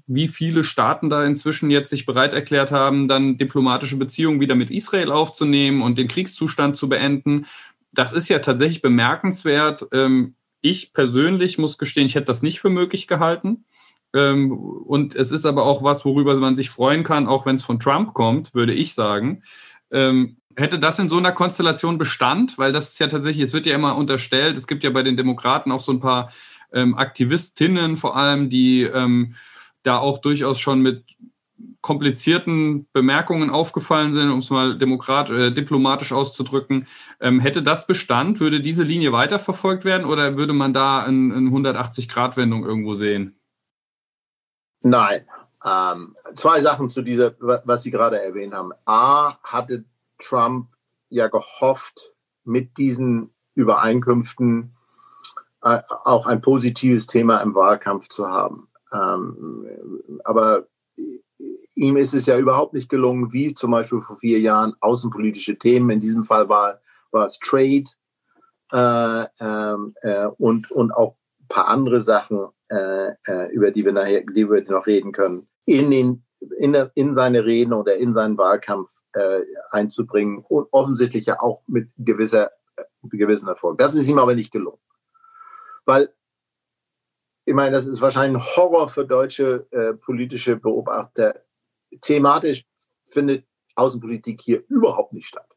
[0.08, 4.72] wie viele Staaten da inzwischen jetzt sich bereit erklärt haben, dann diplomatische Beziehungen wieder mit
[4.72, 7.46] Israel aufzunehmen und den Kriegszustand zu beenden.
[7.94, 9.86] Das ist ja tatsächlich bemerkenswert.
[10.62, 13.64] Ähm, ich persönlich muss gestehen, ich hätte das nicht für möglich gehalten.
[14.14, 17.62] Ähm, und es ist aber auch was, worüber man sich freuen kann, auch wenn es
[17.62, 19.42] von Trump kommt, würde ich sagen.
[19.90, 22.58] Ähm, hätte das in so einer Konstellation Bestand?
[22.58, 25.16] Weil das ist ja tatsächlich, es wird ja immer unterstellt, es gibt ja bei den
[25.16, 26.32] Demokraten auch so ein paar
[26.74, 28.88] Aktivistinnen vor allem, die
[29.82, 31.04] da auch durchaus schon mit
[31.80, 36.86] komplizierten Bemerkungen aufgefallen sind, um es mal äh, diplomatisch auszudrücken.
[37.20, 38.40] Ähm, hätte das Bestand?
[38.40, 43.36] Würde diese Linie weiterverfolgt werden oder würde man da eine, eine 180-Grad-Wendung irgendwo sehen?
[44.80, 45.26] Nein.
[45.64, 48.72] Ähm, zwei Sachen zu dieser, was Sie gerade erwähnt haben.
[48.84, 49.84] A, hatte
[50.18, 50.68] Trump
[51.08, 52.12] ja gehofft,
[52.44, 54.74] mit diesen Übereinkünften
[55.62, 58.68] äh, auch ein positives Thema im Wahlkampf zu haben.
[58.92, 59.66] Ähm,
[60.24, 60.66] aber
[61.74, 65.90] ihm ist es ja überhaupt nicht gelungen, wie zum Beispiel vor vier Jahren außenpolitische Themen.
[65.90, 66.80] In diesem Fall war,
[67.10, 67.84] war es Trade
[68.72, 73.92] äh, ähm, äh, und, und auch ein paar andere Sachen, äh, äh über die wir
[73.92, 76.24] nachher die wir noch reden können, in, den,
[76.58, 81.62] in, der, in seine Reden oder in seinen Wahlkampf äh, einzubringen und offensichtlich ja auch
[81.66, 83.78] mit gewisser, äh, gewissen Erfolg.
[83.78, 84.78] Das ist ihm aber nicht gelungen.
[85.84, 86.08] Weil
[87.44, 91.42] ich meine, das ist wahrscheinlich ein Horror für deutsche äh, politische Beobachter.
[92.00, 92.64] Thematisch
[93.04, 95.48] findet Außenpolitik hier überhaupt nicht statt.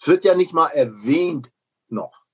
[0.00, 1.50] Es wird ja nicht mal erwähnt
[1.88, 2.24] noch.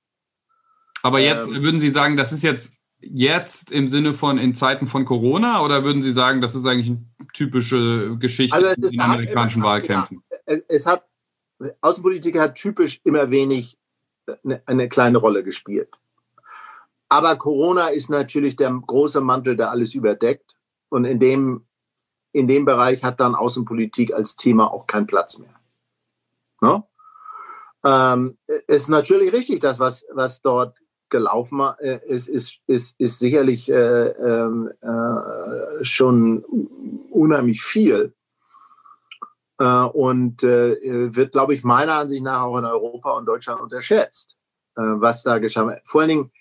[1.02, 4.86] Aber jetzt ähm, würden Sie sagen, das ist jetzt jetzt im Sinne von in Zeiten
[4.86, 9.62] von Corona oder würden Sie sagen, das ist eigentlich eine typische Geschichte also in amerikanischen
[9.62, 10.22] Wahlkämpfen?
[10.46, 11.04] Es, es hat
[11.80, 13.78] Außenpolitik hat typisch immer wenig
[14.44, 15.88] eine, äh, eine kleine Rolle gespielt.
[17.08, 20.56] Aber Corona ist natürlich der große Mantel, der alles überdeckt.
[20.88, 21.66] Und in dem,
[22.32, 25.54] in dem Bereich hat dann Außenpolitik als Thema auch keinen Platz mehr.
[26.60, 26.82] Ne?
[27.84, 30.78] Ähm, ist natürlich richtig, das, was, was dort
[31.10, 36.44] gelaufen äh, ist, ist, ist, ist sicherlich äh, ähm, äh, schon
[37.10, 38.14] unheimlich viel.
[39.58, 44.36] Äh, und äh, wird, glaube ich, meiner Ansicht nach auch in Europa und Deutschland unterschätzt,
[44.76, 45.76] äh, was da geschah.
[45.84, 46.32] Vor allen Dingen,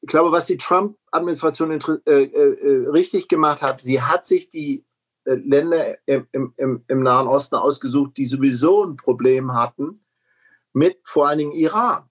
[0.00, 4.84] ich glaube, was die Trump-Administration richtig gemacht hat, sie hat sich die
[5.24, 10.04] Länder im, im, im, Nahen Osten ausgesucht, die sowieso ein Problem hatten
[10.72, 12.04] mit vor allen Dingen Iran.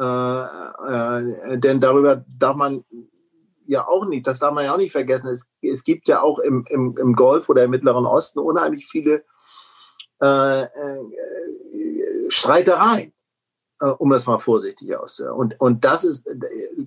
[0.00, 2.84] Äh, äh, denn darüber darf man
[3.66, 5.28] ja auch nicht, das darf man ja auch nicht vergessen.
[5.28, 9.24] Es, es gibt ja auch im, im, im Golf oder im Mittleren Osten unheimlich viele
[12.28, 13.12] Streitereien äh,
[13.90, 15.38] um das mal vorsichtig auszudrücken.
[15.38, 16.36] Und, und das ist äh,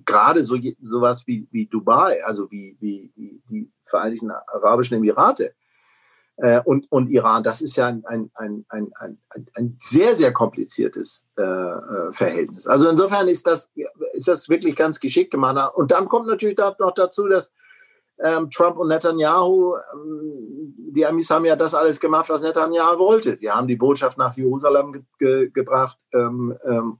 [0.04, 3.12] gerade so sowas wie, wie Dubai, also wie, wie,
[3.48, 5.54] die Vereinigten Arabischen Emirate
[6.38, 9.18] äh, und, und Iran, das ist ja ein, ein, ein, ein, ein,
[9.54, 12.66] ein sehr, sehr kompliziertes äh, äh Verhältnis.
[12.66, 13.70] Also insofern ist das,
[14.12, 15.74] ist das wirklich ganz geschickt gemacht.
[15.74, 17.52] Und dann kommt natürlich noch dazu, dass
[18.22, 23.36] ähm, Trump und Netanyahu, ähm, die Amis haben ja das alles gemacht, was Netanyahu wollte.
[23.36, 26.98] Sie haben die Botschaft nach Jerusalem ge ge gebracht ähm, ähm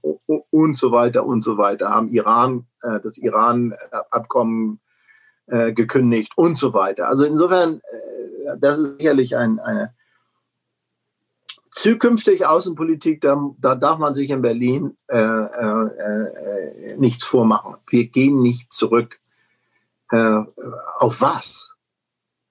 [0.49, 4.79] und so weiter und so weiter, haben Iran, äh, das Iran-Abkommen
[5.47, 7.07] äh, gekündigt und so weiter.
[7.07, 9.95] Also insofern, äh, das ist sicherlich ein, eine
[11.71, 17.75] zukünftig Außenpolitik, da, da darf man sich in Berlin äh, äh, äh nichts vormachen.
[17.87, 19.19] Wir gehen nicht zurück
[20.11, 20.39] äh,
[20.97, 21.75] auf was?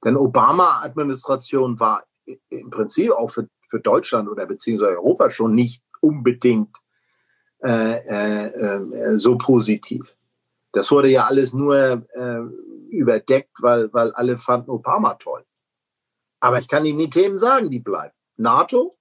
[0.05, 2.05] Denn Obama-Administration war
[2.49, 6.77] im Prinzip auch für, für Deutschland oder beziehungsweise Europa schon nicht unbedingt
[7.63, 10.17] äh, äh, äh, so positiv.
[10.73, 12.41] Das wurde ja alles nur äh,
[12.91, 15.45] überdeckt, weil, weil alle fanden Obama toll.
[16.41, 18.15] Aber ich kann Ihnen die Themen sagen, die bleiben.
[18.37, 18.99] NATO,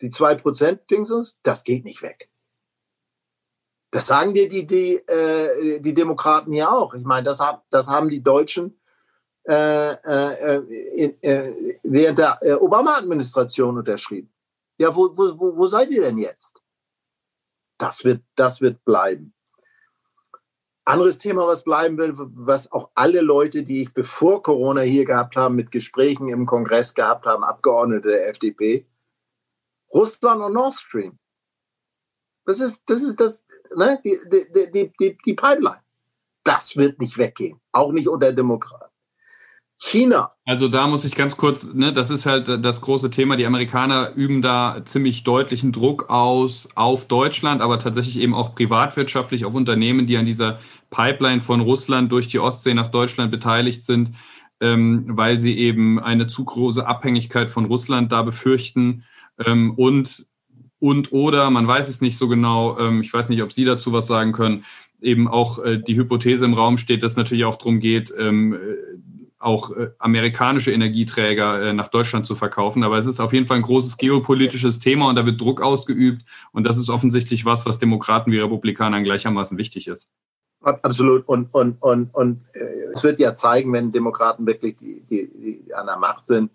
[0.00, 2.28] die 2%-Dingsens, das geht nicht weg.
[3.90, 6.92] Das sagen dir die, die, äh, die Demokraten ja auch.
[6.94, 8.78] Ich meine, das, hab, das haben die Deutschen
[9.48, 10.64] äh, äh,
[11.22, 14.30] äh während der äh, Obama-Administration unterschrieben.
[14.78, 16.60] Ja, wo, wo, wo seid ihr denn jetzt?
[17.78, 19.32] Das wird, das wird bleiben.
[20.84, 25.36] Anderes Thema, was bleiben will, was auch alle Leute, die ich bevor Corona hier gehabt
[25.36, 28.86] haben, mit Gesprächen im Kongress gehabt haben, Abgeordnete der FDP,
[29.92, 31.18] Russland und Nord Stream.
[32.48, 33.44] Das ist das, ist das
[33.76, 34.00] ne?
[34.02, 34.18] die,
[34.72, 35.80] die, die, die Pipeline.
[36.44, 38.90] Das wird nicht weggehen, auch nicht unter Demokraten.
[39.76, 40.32] China.
[40.46, 43.36] Also da muss ich ganz kurz, ne, das ist halt das große Thema.
[43.36, 49.44] Die Amerikaner üben da ziemlich deutlichen Druck aus auf Deutschland, aber tatsächlich eben auch privatwirtschaftlich
[49.44, 50.58] auf Unternehmen, die an dieser
[50.88, 54.12] Pipeline von Russland durch die Ostsee nach Deutschland beteiligt sind,
[54.60, 59.04] ähm, weil sie eben eine zu große Abhängigkeit von Russland da befürchten.
[59.38, 60.26] Ähm, und
[60.80, 63.92] und oder, man weiß es nicht so genau, ähm, ich weiß nicht, ob Sie dazu
[63.92, 64.64] was sagen können,
[65.00, 68.58] eben auch äh, die Hypothese im Raum steht, dass natürlich auch darum geht, ähm, äh,
[69.38, 72.82] auch äh, amerikanische Energieträger nach Deutschland zu verkaufen.
[72.82, 76.24] Aber es ist auf jeden Fall ein großes geopolitisches Thema und da wird Druck ausgeübt.
[76.52, 80.08] Und das ist offensichtlich was, was Demokraten wie Republikanern gleichermaßen wichtig ist.
[80.60, 81.28] Absolut.
[81.28, 82.40] Und, und, und, und
[82.92, 86.50] es wird ja zeigen, wenn Demokraten wirklich die, die, die an der Macht sind,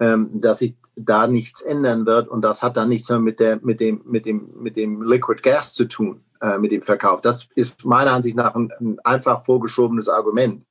[0.00, 2.28] ähm, dass sich da nichts ändern wird.
[2.28, 5.42] Und das hat dann nichts mehr mit, der, mit, dem, mit, dem, mit dem Liquid
[5.42, 7.20] Gas zu tun, äh, mit dem Verkauf.
[7.20, 10.64] Das ist meiner Ansicht nach ein, ein einfach vorgeschobenes Argument.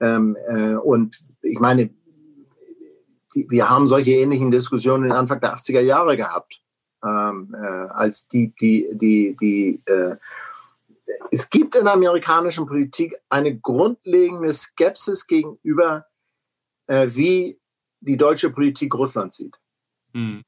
[0.00, 1.90] Ähm, äh, und ich meine,
[3.34, 6.60] die, wir haben solche ähnlichen Diskussionen Anfang der 80er Jahre gehabt,
[7.04, 10.16] ähm, äh, als die, die, die, die äh,
[11.30, 16.06] es gibt in der amerikanischen Politik eine grundlegende Skepsis gegenüber,
[16.88, 17.60] äh, wie
[18.00, 19.58] die deutsche Politik Russland sieht.
[20.12, 20.42] Mhm.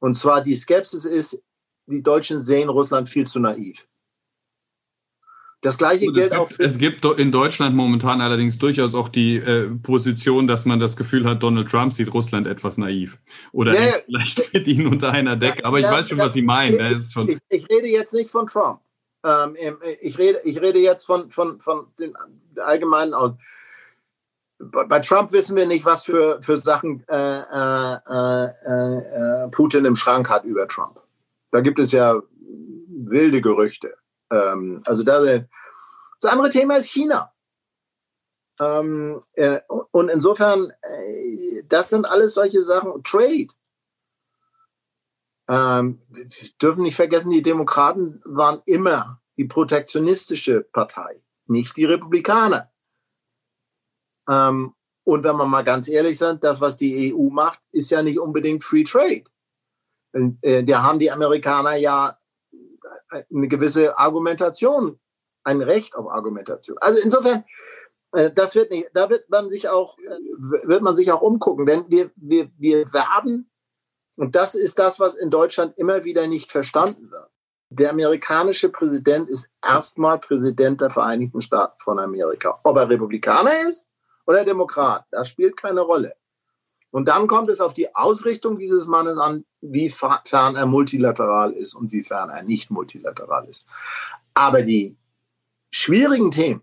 [0.00, 1.42] Und zwar die Skepsis ist,
[1.86, 3.86] die Deutschen sehen Russland viel zu naiv.
[5.62, 6.62] Das gleiche Gut, gilt gibt, auch für.
[6.62, 11.26] Es gibt in Deutschland momentan allerdings durchaus auch die äh, Position, dass man das Gefühl
[11.26, 13.18] hat, Donald Trump sieht Russland etwas naiv.
[13.52, 15.64] Oder ja, vielleicht mit ihnen unter einer Decke.
[15.66, 16.80] Aber ich ja, weiß schon, was Sie meinen.
[16.80, 18.80] Ich, ich, ich, rede jetzt nicht von Trump.
[19.22, 19.54] Ähm,
[20.00, 22.14] ich, rede, ich rede jetzt von, von, von den
[22.56, 23.12] allgemeinen
[24.60, 29.96] bei Trump wissen wir nicht, was für, für Sachen äh äh, äh, äh, Putin im
[29.96, 31.00] Schrank hat über Trump.
[31.50, 32.20] Da gibt es ja
[32.88, 33.96] wilde Gerüchte.
[34.30, 37.32] Ähm, also da, das andere Thema ist China.
[38.60, 43.02] Ähm, äh, und insofern, äh, das sind alles solche Sachen.
[43.02, 43.48] Trade.
[45.48, 46.00] Ähm,
[46.60, 52.69] dürfen nicht vergessen, die Demokraten waren immer die protektionistische Partei, nicht die Republikaner.
[54.28, 58.02] Ähm, und wenn wir mal ganz ehrlich sind, das, was die EU macht, ist ja
[58.02, 59.24] nicht unbedingt Free Trade.
[60.42, 62.18] Äh, da haben die Amerikaner ja
[63.10, 64.98] eine gewisse Argumentation,
[65.44, 66.78] ein Recht auf Argumentation.
[66.80, 67.44] Also insofern,
[68.12, 70.18] äh, das wird nicht, da wird man sich auch, äh,
[70.64, 73.50] wird man sich auch umgucken, denn wir, wir, wir werden,
[74.16, 77.30] und das ist das, was in Deutschland immer wieder nicht verstanden wird.
[77.72, 82.60] Der amerikanische Präsident ist erstmal Präsident der Vereinigten Staaten von Amerika.
[82.64, 83.89] Ob er Republikaner ist
[84.30, 86.14] oder Demokrat, das spielt keine Rolle.
[86.92, 91.74] Und dann kommt es auf die Ausrichtung dieses Mannes an, wie fern er multilateral ist
[91.74, 93.66] und wie fern er nicht multilateral ist.
[94.34, 94.96] Aber die
[95.72, 96.62] schwierigen Themen,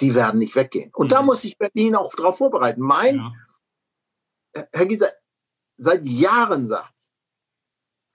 [0.00, 0.90] die werden nicht weggehen.
[0.94, 1.10] Und mhm.
[1.10, 2.82] da muss sich Berlin auch darauf vorbereiten.
[2.82, 4.66] Mein, ja.
[4.72, 5.12] Herr Gieser,
[5.78, 6.94] seit Jahren sagt,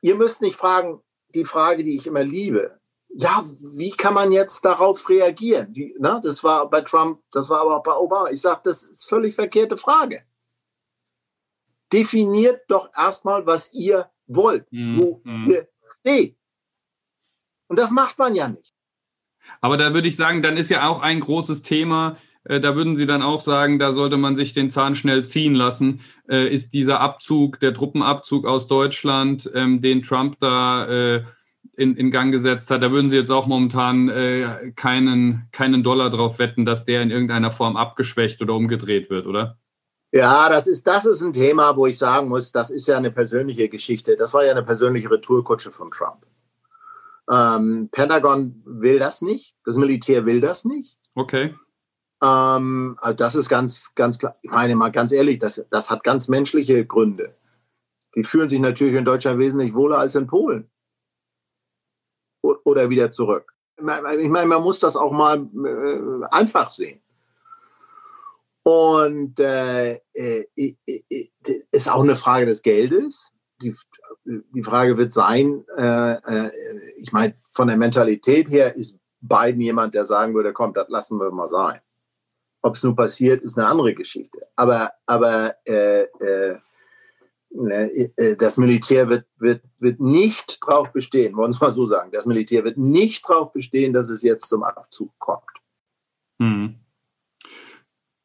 [0.01, 2.79] ihr müsst nicht fragen, die Frage, die ich immer liebe,
[3.13, 3.43] ja,
[3.77, 5.67] wie kann man jetzt darauf reagieren?
[5.73, 6.21] Wie, ne?
[6.23, 8.29] Das war bei Trump, das war aber auch bei Obama.
[8.29, 10.23] Ich sage, das ist völlig verkehrte Frage.
[11.91, 14.97] Definiert doch erstmal, was ihr wollt, mhm.
[14.97, 15.47] wo mhm.
[15.47, 15.67] ihr
[15.99, 16.37] steht.
[17.67, 18.73] Und das macht man ja nicht.
[19.59, 22.95] Aber da würde ich sagen, dann ist ja auch ein großes Thema, Äh, da würden
[22.95, 26.01] Sie dann auch sagen, da sollte man sich den Zahn schnell ziehen lassen.
[26.27, 31.23] Äh, ist dieser Abzug, der Truppenabzug aus Deutschland, ähm, den Trump da äh,
[31.81, 36.11] in, in Gang gesetzt hat, da würden Sie jetzt auch momentan äh, keinen, keinen Dollar
[36.11, 39.57] drauf wetten, dass der in irgendeiner Form abgeschwächt oder umgedreht wird, oder?
[40.11, 43.11] Ja, das ist, das ist ein Thema, wo ich sagen muss, das ist ja eine
[43.11, 44.15] persönliche Geschichte.
[44.15, 46.25] Das war ja eine persönliche Retourkutsche von Trump.
[47.31, 50.97] Ähm, Pentagon will das nicht, das Militär will das nicht.
[51.15, 51.55] Okay.
[52.21, 54.35] Ähm, also das ist ganz, ganz klar.
[54.43, 57.35] Ich meine mal ganz ehrlich, das, das hat ganz menschliche Gründe.
[58.15, 60.69] Die fühlen sich natürlich in Deutschland wesentlich wohler als in Polen.
[62.41, 63.53] Oder wieder zurück.
[63.77, 67.01] Ich meine, man muss das auch mal äh, einfach sehen.
[68.63, 70.75] Und äh, äh, äh,
[71.71, 73.31] ist auch eine Frage des Geldes.
[73.61, 73.75] Die,
[74.23, 76.49] die Frage wird sein, äh,
[76.97, 81.17] ich meine, von der Mentalität her ist Biden jemand, der sagen würde, komm, das lassen
[81.19, 81.79] wir mal sein.
[82.63, 84.47] Ob es nun passiert, ist eine andere Geschichte.
[84.55, 86.57] Aber, aber äh, äh,
[88.37, 92.25] das Militär wird, wird, wird nicht darauf bestehen, wollen wir es mal so sagen, das
[92.25, 95.43] Militär wird nicht darauf bestehen, dass es jetzt zum Abzug kommt.
[96.41, 96.75] Hm.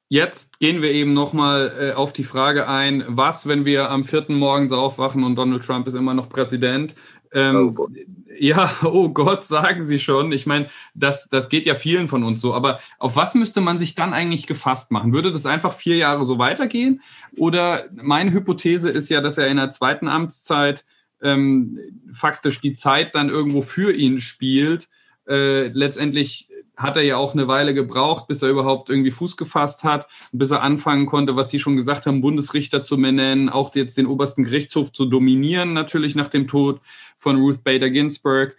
[0.08, 4.36] Jetzt gehen wir eben nochmal äh, auf die Frage ein, was, wenn wir am vierten
[4.36, 6.94] morgens aufwachen und Donald Trump ist immer noch Präsident?
[7.36, 7.88] Ähm, oh
[8.38, 10.32] ja, oh Gott, sagen Sie schon.
[10.32, 12.54] Ich meine, das, das geht ja vielen von uns so.
[12.54, 15.12] Aber auf was müsste man sich dann eigentlich gefasst machen?
[15.12, 17.02] Würde das einfach vier Jahre so weitergehen?
[17.36, 20.84] Oder meine Hypothese ist ja, dass er in der zweiten Amtszeit
[21.22, 21.78] ähm,
[22.10, 24.88] faktisch die Zeit dann irgendwo für ihn spielt.
[25.28, 29.82] Äh, letztendlich hat er ja auch eine Weile gebraucht, bis er überhaupt irgendwie Fuß gefasst
[29.82, 33.96] hat, bis er anfangen konnte, was Sie schon gesagt haben, Bundesrichter zu benennen, auch jetzt
[33.96, 36.80] den obersten Gerichtshof zu dominieren, natürlich nach dem Tod
[37.16, 38.56] von Ruth Bader Ginsburg.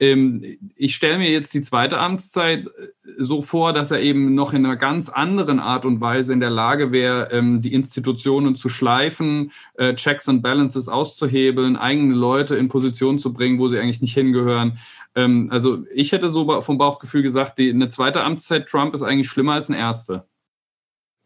[0.00, 2.70] Ähm, ich stelle mir jetzt die zweite Amtszeit äh,
[3.18, 6.50] so vor, dass er eben noch in einer ganz anderen Art und Weise in der
[6.50, 12.68] Lage wäre, ähm, die Institutionen zu schleifen, äh, Checks and Balances auszuhebeln, eigene Leute in
[12.68, 14.78] Positionen zu bringen, wo sie eigentlich nicht hingehören.
[15.14, 19.28] Ähm, also ich hätte so vom Bauchgefühl gesagt, die, eine zweite Amtszeit Trump ist eigentlich
[19.28, 20.24] schlimmer als eine erste.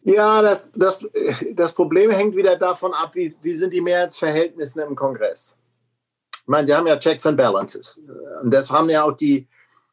[0.03, 0.99] Ja, das, das,
[1.55, 5.57] das Problem hängt wieder davon ab, wie, wie sind die Mehrheitsverhältnisse im Kongress.
[6.45, 8.01] Ich meine, sie haben ja Checks and Balances.
[8.43, 9.49] Und das haben ja auch die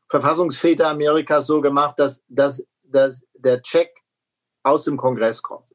[0.09, 3.89] Verfassungsväter Amerikas so gemacht, dass, dass, dass der Check
[4.63, 5.73] aus dem Kongress kommt.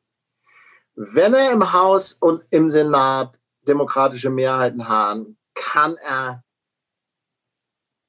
[0.95, 6.45] Wenn er im Haus und im Senat demokratische Mehrheiten haben, kann er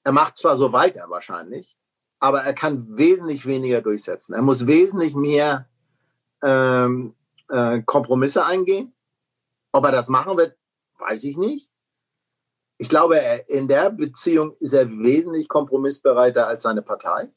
[0.08, 1.78] er macht zwar so weiter wahrscheinlich,
[2.22, 4.34] aber er kann wesentlich weniger durchsetzen.
[4.36, 5.68] Er muss wesentlich mehr
[6.42, 7.14] ähm,
[7.50, 8.96] äh, Kompromisse eingehen.
[9.74, 10.58] Ob er das machen wird,
[11.00, 11.70] weiß ich nicht.
[12.78, 17.30] Ich glaube, in der Beziehung ist er wesentlich kompromissbereiter als seine Partei.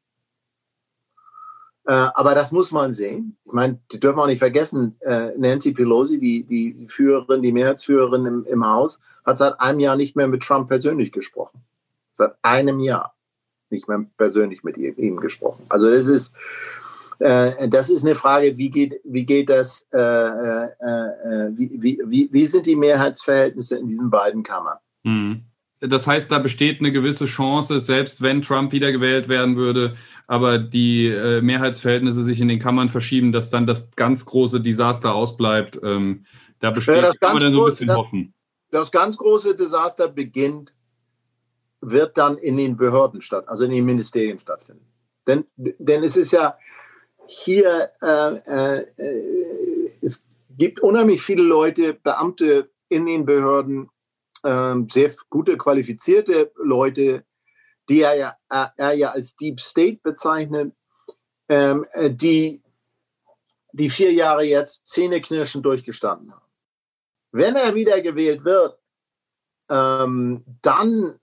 [1.87, 3.39] Äh, aber das muss man sehen.
[3.47, 8.27] Ich meine, die dürfen auch nicht vergessen, äh, Nancy Pelosi, die, die Führerin, die Mehrheitsführerin
[8.27, 11.65] im, im Haus, hat seit einem Jahr nicht mehr mit Trump persönlich gesprochen
[12.21, 13.15] seit einem Jahr
[13.71, 15.65] nicht mehr persönlich mit ihm gesprochen.
[15.69, 16.35] Also das ist,
[17.21, 19.99] äh, das ist eine Frage, wie geht, wie geht das, äh
[21.53, 24.79] wie, wie, wie sind die Mehrheitsverhältnisse in diesen beiden Kammern?
[25.03, 25.45] Mhm.
[25.81, 31.07] Das heißt, da besteht eine gewisse Chance, selbst wenn Trump wiedergewählt werden würde, aber die
[31.07, 35.81] äh, Mehrheitsverhältnisse sich in den Kammern verschieben, dass dann das ganz große Desaster ausbleibt.
[35.83, 36.27] Ähm,
[36.59, 38.35] da besteht ja, das man dann so ein bisschen hoffen.
[38.71, 40.75] Das ganz große Desaster beginnt
[41.81, 44.85] wird dann in den Behörden statt, also in den Ministerien stattfinden.
[45.27, 46.59] Denn, denn es ist ja
[47.27, 48.87] hier, äh, äh,
[50.03, 53.89] es gibt unheimlich viele Leute, Beamte in den Behörden,
[54.43, 57.25] äh, sehr gute, qualifizierte Leute,
[57.89, 58.37] die er ja,
[58.77, 60.75] er ja als Deep State bezeichnet,
[61.49, 62.63] ähm, die
[63.73, 66.47] die vier Jahre jetzt zähneknirschend durchgestanden haben.
[67.33, 68.79] Wenn er wieder gewählt wird,
[69.71, 71.21] ähm, dann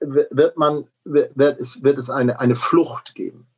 [0.00, 3.49] wird, man, wird, es, wird es eine, eine Flucht geben.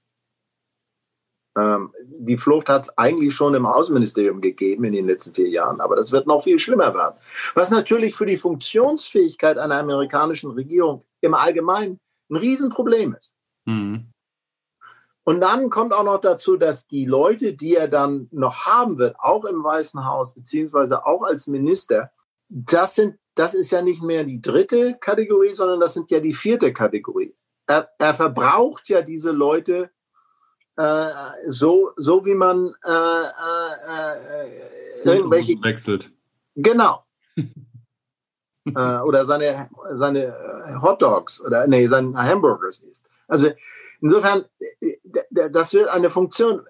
[1.57, 5.81] Ähm, die Flucht hat es eigentlich schon im Außenministerium gegeben in den letzten vier Jahren,
[5.81, 7.15] aber das wird noch viel schlimmer werden.
[7.55, 11.99] Was natürlich für die Funktionsfähigkeit einer amerikanischen Regierung im Allgemeinen
[12.31, 13.35] ein Riesenproblem ist.
[13.67, 14.09] Mhm.
[15.25, 19.15] Und dann kommt auch noch dazu, dass die Leute, die er dann noch haben wird,
[19.21, 22.11] auch im Weißen Haus, beziehungsweise auch als Minister,
[22.49, 26.35] das sind das ist ja nicht mehr die dritte Kategorie, sondern das sind ja die
[26.35, 27.35] vierte Kategorie.
[27.67, 29.91] Er, er verbraucht ja diese Leute
[30.77, 31.09] äh,
[31.49, 36.11] so, so wie man äh, äh, äh irgendwelche wechselt.
[36.55, 37.05] Genau.
[38.65, 43.05] Oder seine, seine Hot Dogs oder nee, seine Hamburgers isst.
[43.27, 43.51] Also
[44.01, 44.45] insofern,
[45.31, 46.65] das wird eine Funktion.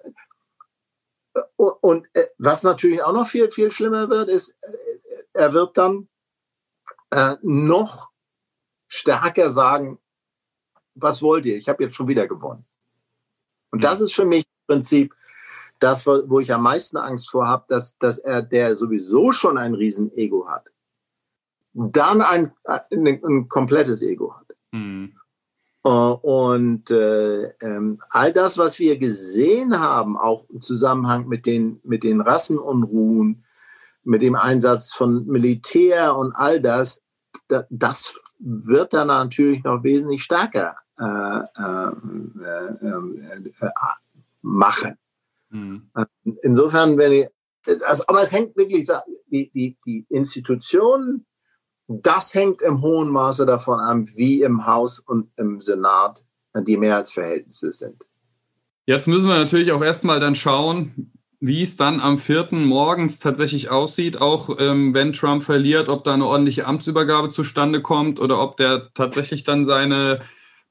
[1.55, 2.07] Und
[2.39, 4.57] was natürlich auch noch viel, viel schlimmer wird, ist,
[5.33, 6.09] er wird dann
[7.43, 8.09] noch
[8.87, 9.99] stärker sagen,
[10.95, 11.57] was wollt ihr?
[11.57, 12.65] Ich habe jetzt schon wieder gewonnen.
[13.73, 15.15] Und das ist für mich im Prinzip
[15.79, 19.73] das, wo ich am meisten Angst vor habe, dass, dass er, der sowieso schon ein
[19.73, 20.67] Riesenego hat,
[21.73, 24.55] dann ein, ein, ein komplettes Ego hat.
[24.71, 25.15] Mhm.
[25.81, 32.03] Und äh, ähm, all das, was wir gesehen haben, auch im Zusammenhang mit den, mit
[32.03, 33.43] den Rassenunruhen,
[34.03, 37.01] mit dem Einsatz von Militär und all das,
[37.71, 41.91] das wird dann natürlich noch wesentlich stärker äh, äh,
[42.81, 43.69] äh,
[44.41, 44.97] machen.
[45.49, 45.89] Mhm.
[46.41, 47.27] Insofern, wenn ich,
[47.85, 48.87] also, aber es hängt wirklich,
[49.27, 51.25] die, die, die Institutionen,
[51.87, 56.23] das hängt im hohen Maße davon an, wie im Haus und im Senat
[56.55, 58.01] die Mehrheitsverhältnisse sind.
[58.85, 62.49] Jetzt müssen wir natürlich auch erstmal dann schauen, wie es dann am 4.
[62.51, 68.21] morgens tatsächlich aussieht, auch ähm, wenn Trump verliert, ob da eine ordentliche Amtsübergabe zustande kommt
[68.21, 70.21] oder ob der tatsächlich dann seine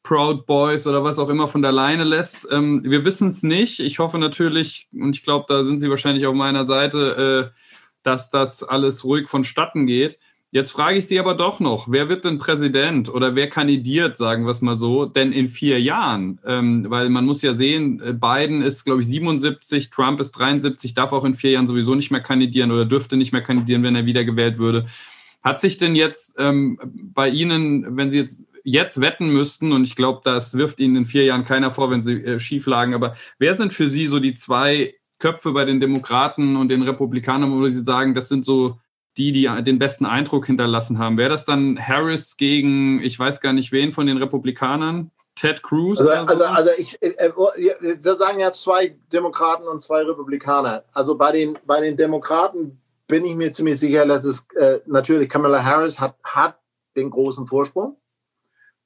[0.02, 2.48] Proud Boys oder was auch immer von der Leine lässt.
[2.50, 3.80] Ähm, wir wissen es nicht.
[3.80, 7.58] Ich hoffe natürlich, und ich glaube, da sind Sie wahrscheinlich auf meiner Seite, äh,
[8.02, 10.18] dass das alles ruhig vonstatten geht.
[10.54, 14.44] Jetzt frage ich Sie aber doch noch, wer wird denn Präsident oder wer kandidiert, sagen
[14.44, 16.40] wir es mal so, denn in vier Jahren?
[16.44, 20.92] Ähm, weil man muss ja sehen, äh, Biden ist, glaube ich, 77, Trump ist 73,
[20.92, 23.96] darf auch in vier Jahren sowieso nicht mehr kandidieren oder dürfte nicht mehr kandidieren, wenn
[23.96, 24.84] er wiedergewählt würde.
[25.42, 26.78] Hat sich denn jetzt ähm,
[27.14, 31.04] bei Ihnen, wenn Sie jetzt jetzt wetten müssten, und ich glaube, das wirft Ihnen in
[31.04, 34.18] vier Jahren keiner vor, wenn Sie äh, schief lagen, aber wer sind für Sie so
[34.18, 38.78] die zwei Köpfe bei den Demokraten und den Republikanern, wo Sie sagen, das sind so
[39.16, 41.18] die, die den besten Eindruck hinterlassen haben.
[41.18, 45.10] Wäre das dann Harris gegen, ich weiß gar nicht wen von den Republikanern?
[45.34, 45.98] Ted Cruz?
[45.98, 50.84] Also, also, also ich, äh, äh sagen ja zwei Demokraten und zwei Republikaner.
[50.92, 55.28] Also bei den, bei den Demokraten bin ich mir ziemlich sicher, dass es äh, natürlich
[55.28, 56.58] Kamala Harris hat, hat
[56.96, 57.96] den großen Vorsprung,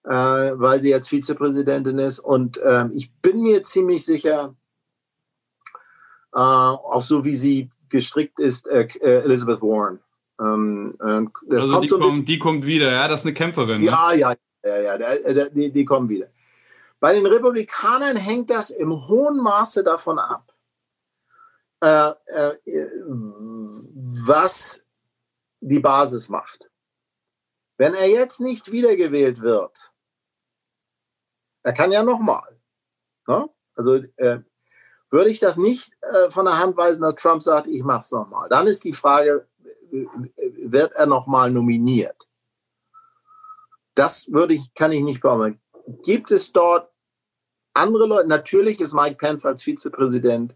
[0.07, 2.21] äh, weil sie jetzt Vizepräsidentin ist.
[2.21, 4.55] Und ähm, ich bin mir ziemlich sicher,
[6.33, 9.99] äh, auch so wie sie gestrickt ist, äh, Elizabeth Warren.
[10.41, 13.81] Ähm, äh, also die, so kommt, die, kommt, wieder, ja, das ist eine Kämpferin.
[13.81, 13.87] Ne?
[13.87, 14.35] Ja, ja,
[14.65, 16.29] ja, ja, die, die kommen wieder.
[17.01, 20.53] Bei den Republikanern hängt das im hohen Maße davon ab,
[21.81, 22.57] äh, äh,
[24.27, 24.87] was
[25.61, 26.71] die Basis macht.
[27.77, 29.93] Wenn er jetzt nicht wiedergewählt wird,
[31.67, 32.61] er kann ja nochmal.
[33.27, 33.51] Ne?
[33.75, 34.39] Also äh,
[35.11, 38.13] würde ich das nicht äh, von der Hand weisen, dass Trump sagt, ich mache es
[38.13, 38.49] nochmal.
[38.49, 39.49] Dann ist die Frage,
[39.91, 42.29] wird er nochmal nominiert?
[43.97, 45.61] Das würde ich, kann ich nicht beantworten.
[46.05, 46.89] Gibt es dort
[47.75, 48.29] andere Leute?
[48.29, 50.55] Natürlich ist Mike Pence als Vizepräsident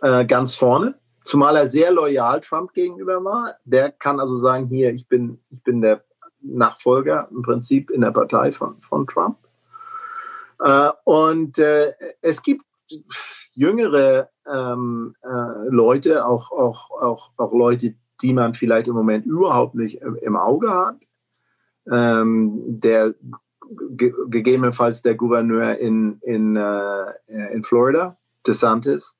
[0.00, 3.54] äh, ganz vorne, zumal er sehr loyal Trump gegenüber war.
[3.64, 6.04] Der kann also sagen, hier, ich bin, ich bin der
[6.40, 9.38] Nachfolger im Prinzip in der Partei von, von Trump.
[10.62, 12.64] Äh, und äh, es gibt
[13.54, 19.74] jüngere ähm, äh, Leute, auch, auch, auch, auch Leute, die man vielleicht im Moment überhaupt
[19.74, 20.96] nicht im Auge hat.
[21.90, 23.14] Ähm, der
[23.96, 26.56] ge gegebenenfalls der Gouverneur in, in,
[27.26, 29.16] in Florida, DeSantis,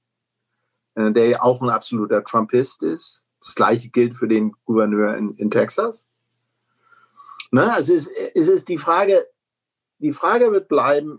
[0.95, 3.24] der ja auch ein absoluter Trumpist ist.
[3.40, 6.07] Das gleiche gilt für den Gouverneur in, in Texas.
[7.51, 7.72] Ne?
[7.76, 9.26] Es, ist, es ist die Frage,
[9.99, 11.18] die Frage wird bleiben,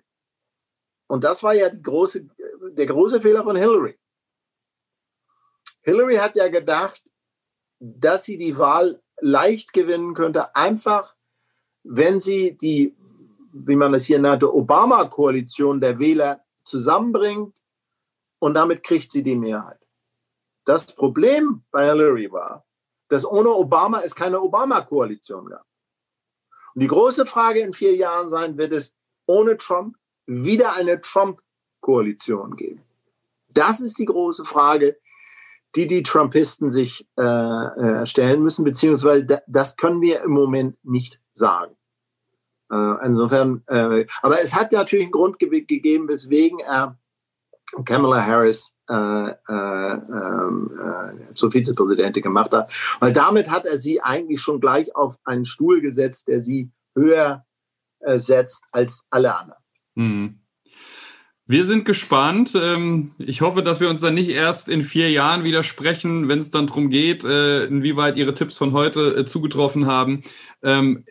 [1.07, 2.27] und das war ja große,
[2.71, 3.99] der große Fehler von Hillary.
[5.81, 7.01] Hillary hat ja gedacht,
[7.79, 11.15] dass sie die Wahl leicht gewinnen könnte, einfach
[11.83, 12.95] wenn sie die,
[13.51, 17.61] wie man es hier nannte, Obama-Koalition der Wähler zusammenbringt
[18.39, 19.79] und damit kriegt sie die Mehrheit.
[20.65, 22.65] Das Problem bei Hillary war,
[23.09, 25.65] dass ohne Obama es keine Obama-Koalition gab.
[26.73, 28.95] Und die große Frage in vier Jahren sein wird es,
[29.25, 32.81] ohne Trump wieder eine Trump-Koalition geben.
[33.49, 34.97] Das ist die große Frage,
[35.75, 41.19] die die Trumpisten sich äh, äh, stellen müssen, beziehungsweise das können wir im Moment nicht
[41.33, 41.75] sagen.
[42.71, 46.97] Äh, insofern, äh, aber es hat natürlich einen Grund ge gegeben, weswegen er
[47.85, 54.01] Kamala Harris äh, äh, ähm, äh, zur Vizepräsidentin gemacht hat, weil damit hat er sie
[54.01, 57.45] eigentlich schon gleich auf einen Stuhl gesetzt, der sie höher
[57.99, 59.62] äh, setzt als alle anderen.
[59.95, 60.39] Mhm.
[61.45, 62.53] Wir sind gespannt.
[62.55, 66.39] Ähm, ich hoffe, dass wir uns dann nicht erst in vier Jahren wieder sprechen, wenn
[66.39, 70.23] es dann darum geht, äh, inwieweit Ihre Tipps von heute äh, zugetroffen haben.
[70.61, 71.03] Ähm,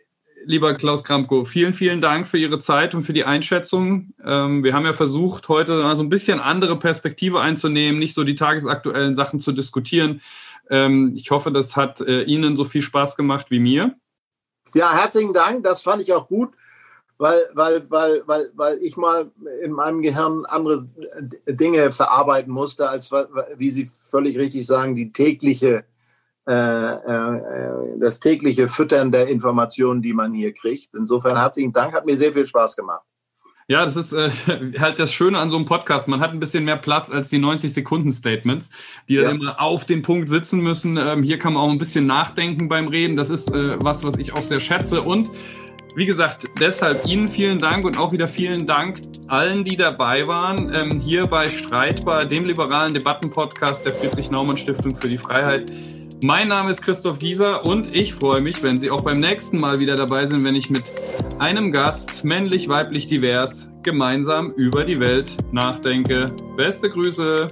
[0.46, 4.14] lieber Klaus Kramko, vielen, vielen Dank für Ihre Zeit und für die Einschätzung.
[4.24, 8.24] Ähm, wir haben ja versucht, heute mal so ein bisschen andere Perspektive einzunehmen, nicht so
[8.24, 10.20] die tagesaktuellen Sachen zu diskutieren.
[11.14, 13.94] Ich hoffe, das hat äh, Ihnen so viel Spaß gemacht wie mir.
[14.74, 15.64] Ja, herzlichen Dank.
[15.64, 16.54] Das fand ich auch gut,
[17.18, 19.30] weil, weil, weil, weil, weil ich mal
[19.62, 20.84] in meinem Gehirn andere
[21.46, 23.10] Dinge verarbeiten musste, als
[23.56, 25.84] wie Sie völlig richtig sagen, die tägliche
[26.48, 30.92] äh, äh, das tägliche Füttern der Informationen, die man hier kriegt.
[30.92, 33.02] Insofern herzlichen Dank, hat mir sehr viel Spaß gemacht.
[33.68, 34.30] Ja, das ist äh,
[34.80, 36.08] halt das Schöne an so einem Podcast.
[36.08, 38.70] Man hat ein bisschen mehr Platz als die 90-Sekunden-Statements,
[39.08, 39.30] die ja.
[39.30, 40.96] immer auf den Punkt sitzen müssen.
[40.96, 43.16] Ähm, hier kann man auch ein bisschen nachdenken beim Reden.
[43.16, 45.02] Das ist äh, was, was ich auch sehr schätze.
[45.02, 45.30] Und
[45.94, 50.72] wie gesagt, deshalb Ihnen vielen Dank und auch wieder vielen Dank allen, die dabei waren.
[50.74, 55.72] Ähm, hier bei Streitbar, dem liberalen Debattenpodcast der Friedrich-Naumann-Stiftung für die Freiheit.
[56.24, 59.80] Mein Name ist Christoph Gieser und ich freue mich, wenn Sie auch beim nächsten Mal
[59.80, 60.84] wieder dabei sind, wenn ich mit
[61.40, 66.26] einem Gast, männlich, weiblich, divers, gemeinsam über die Welt nachdenke.
[66.56, 67.48] Beste Grüße!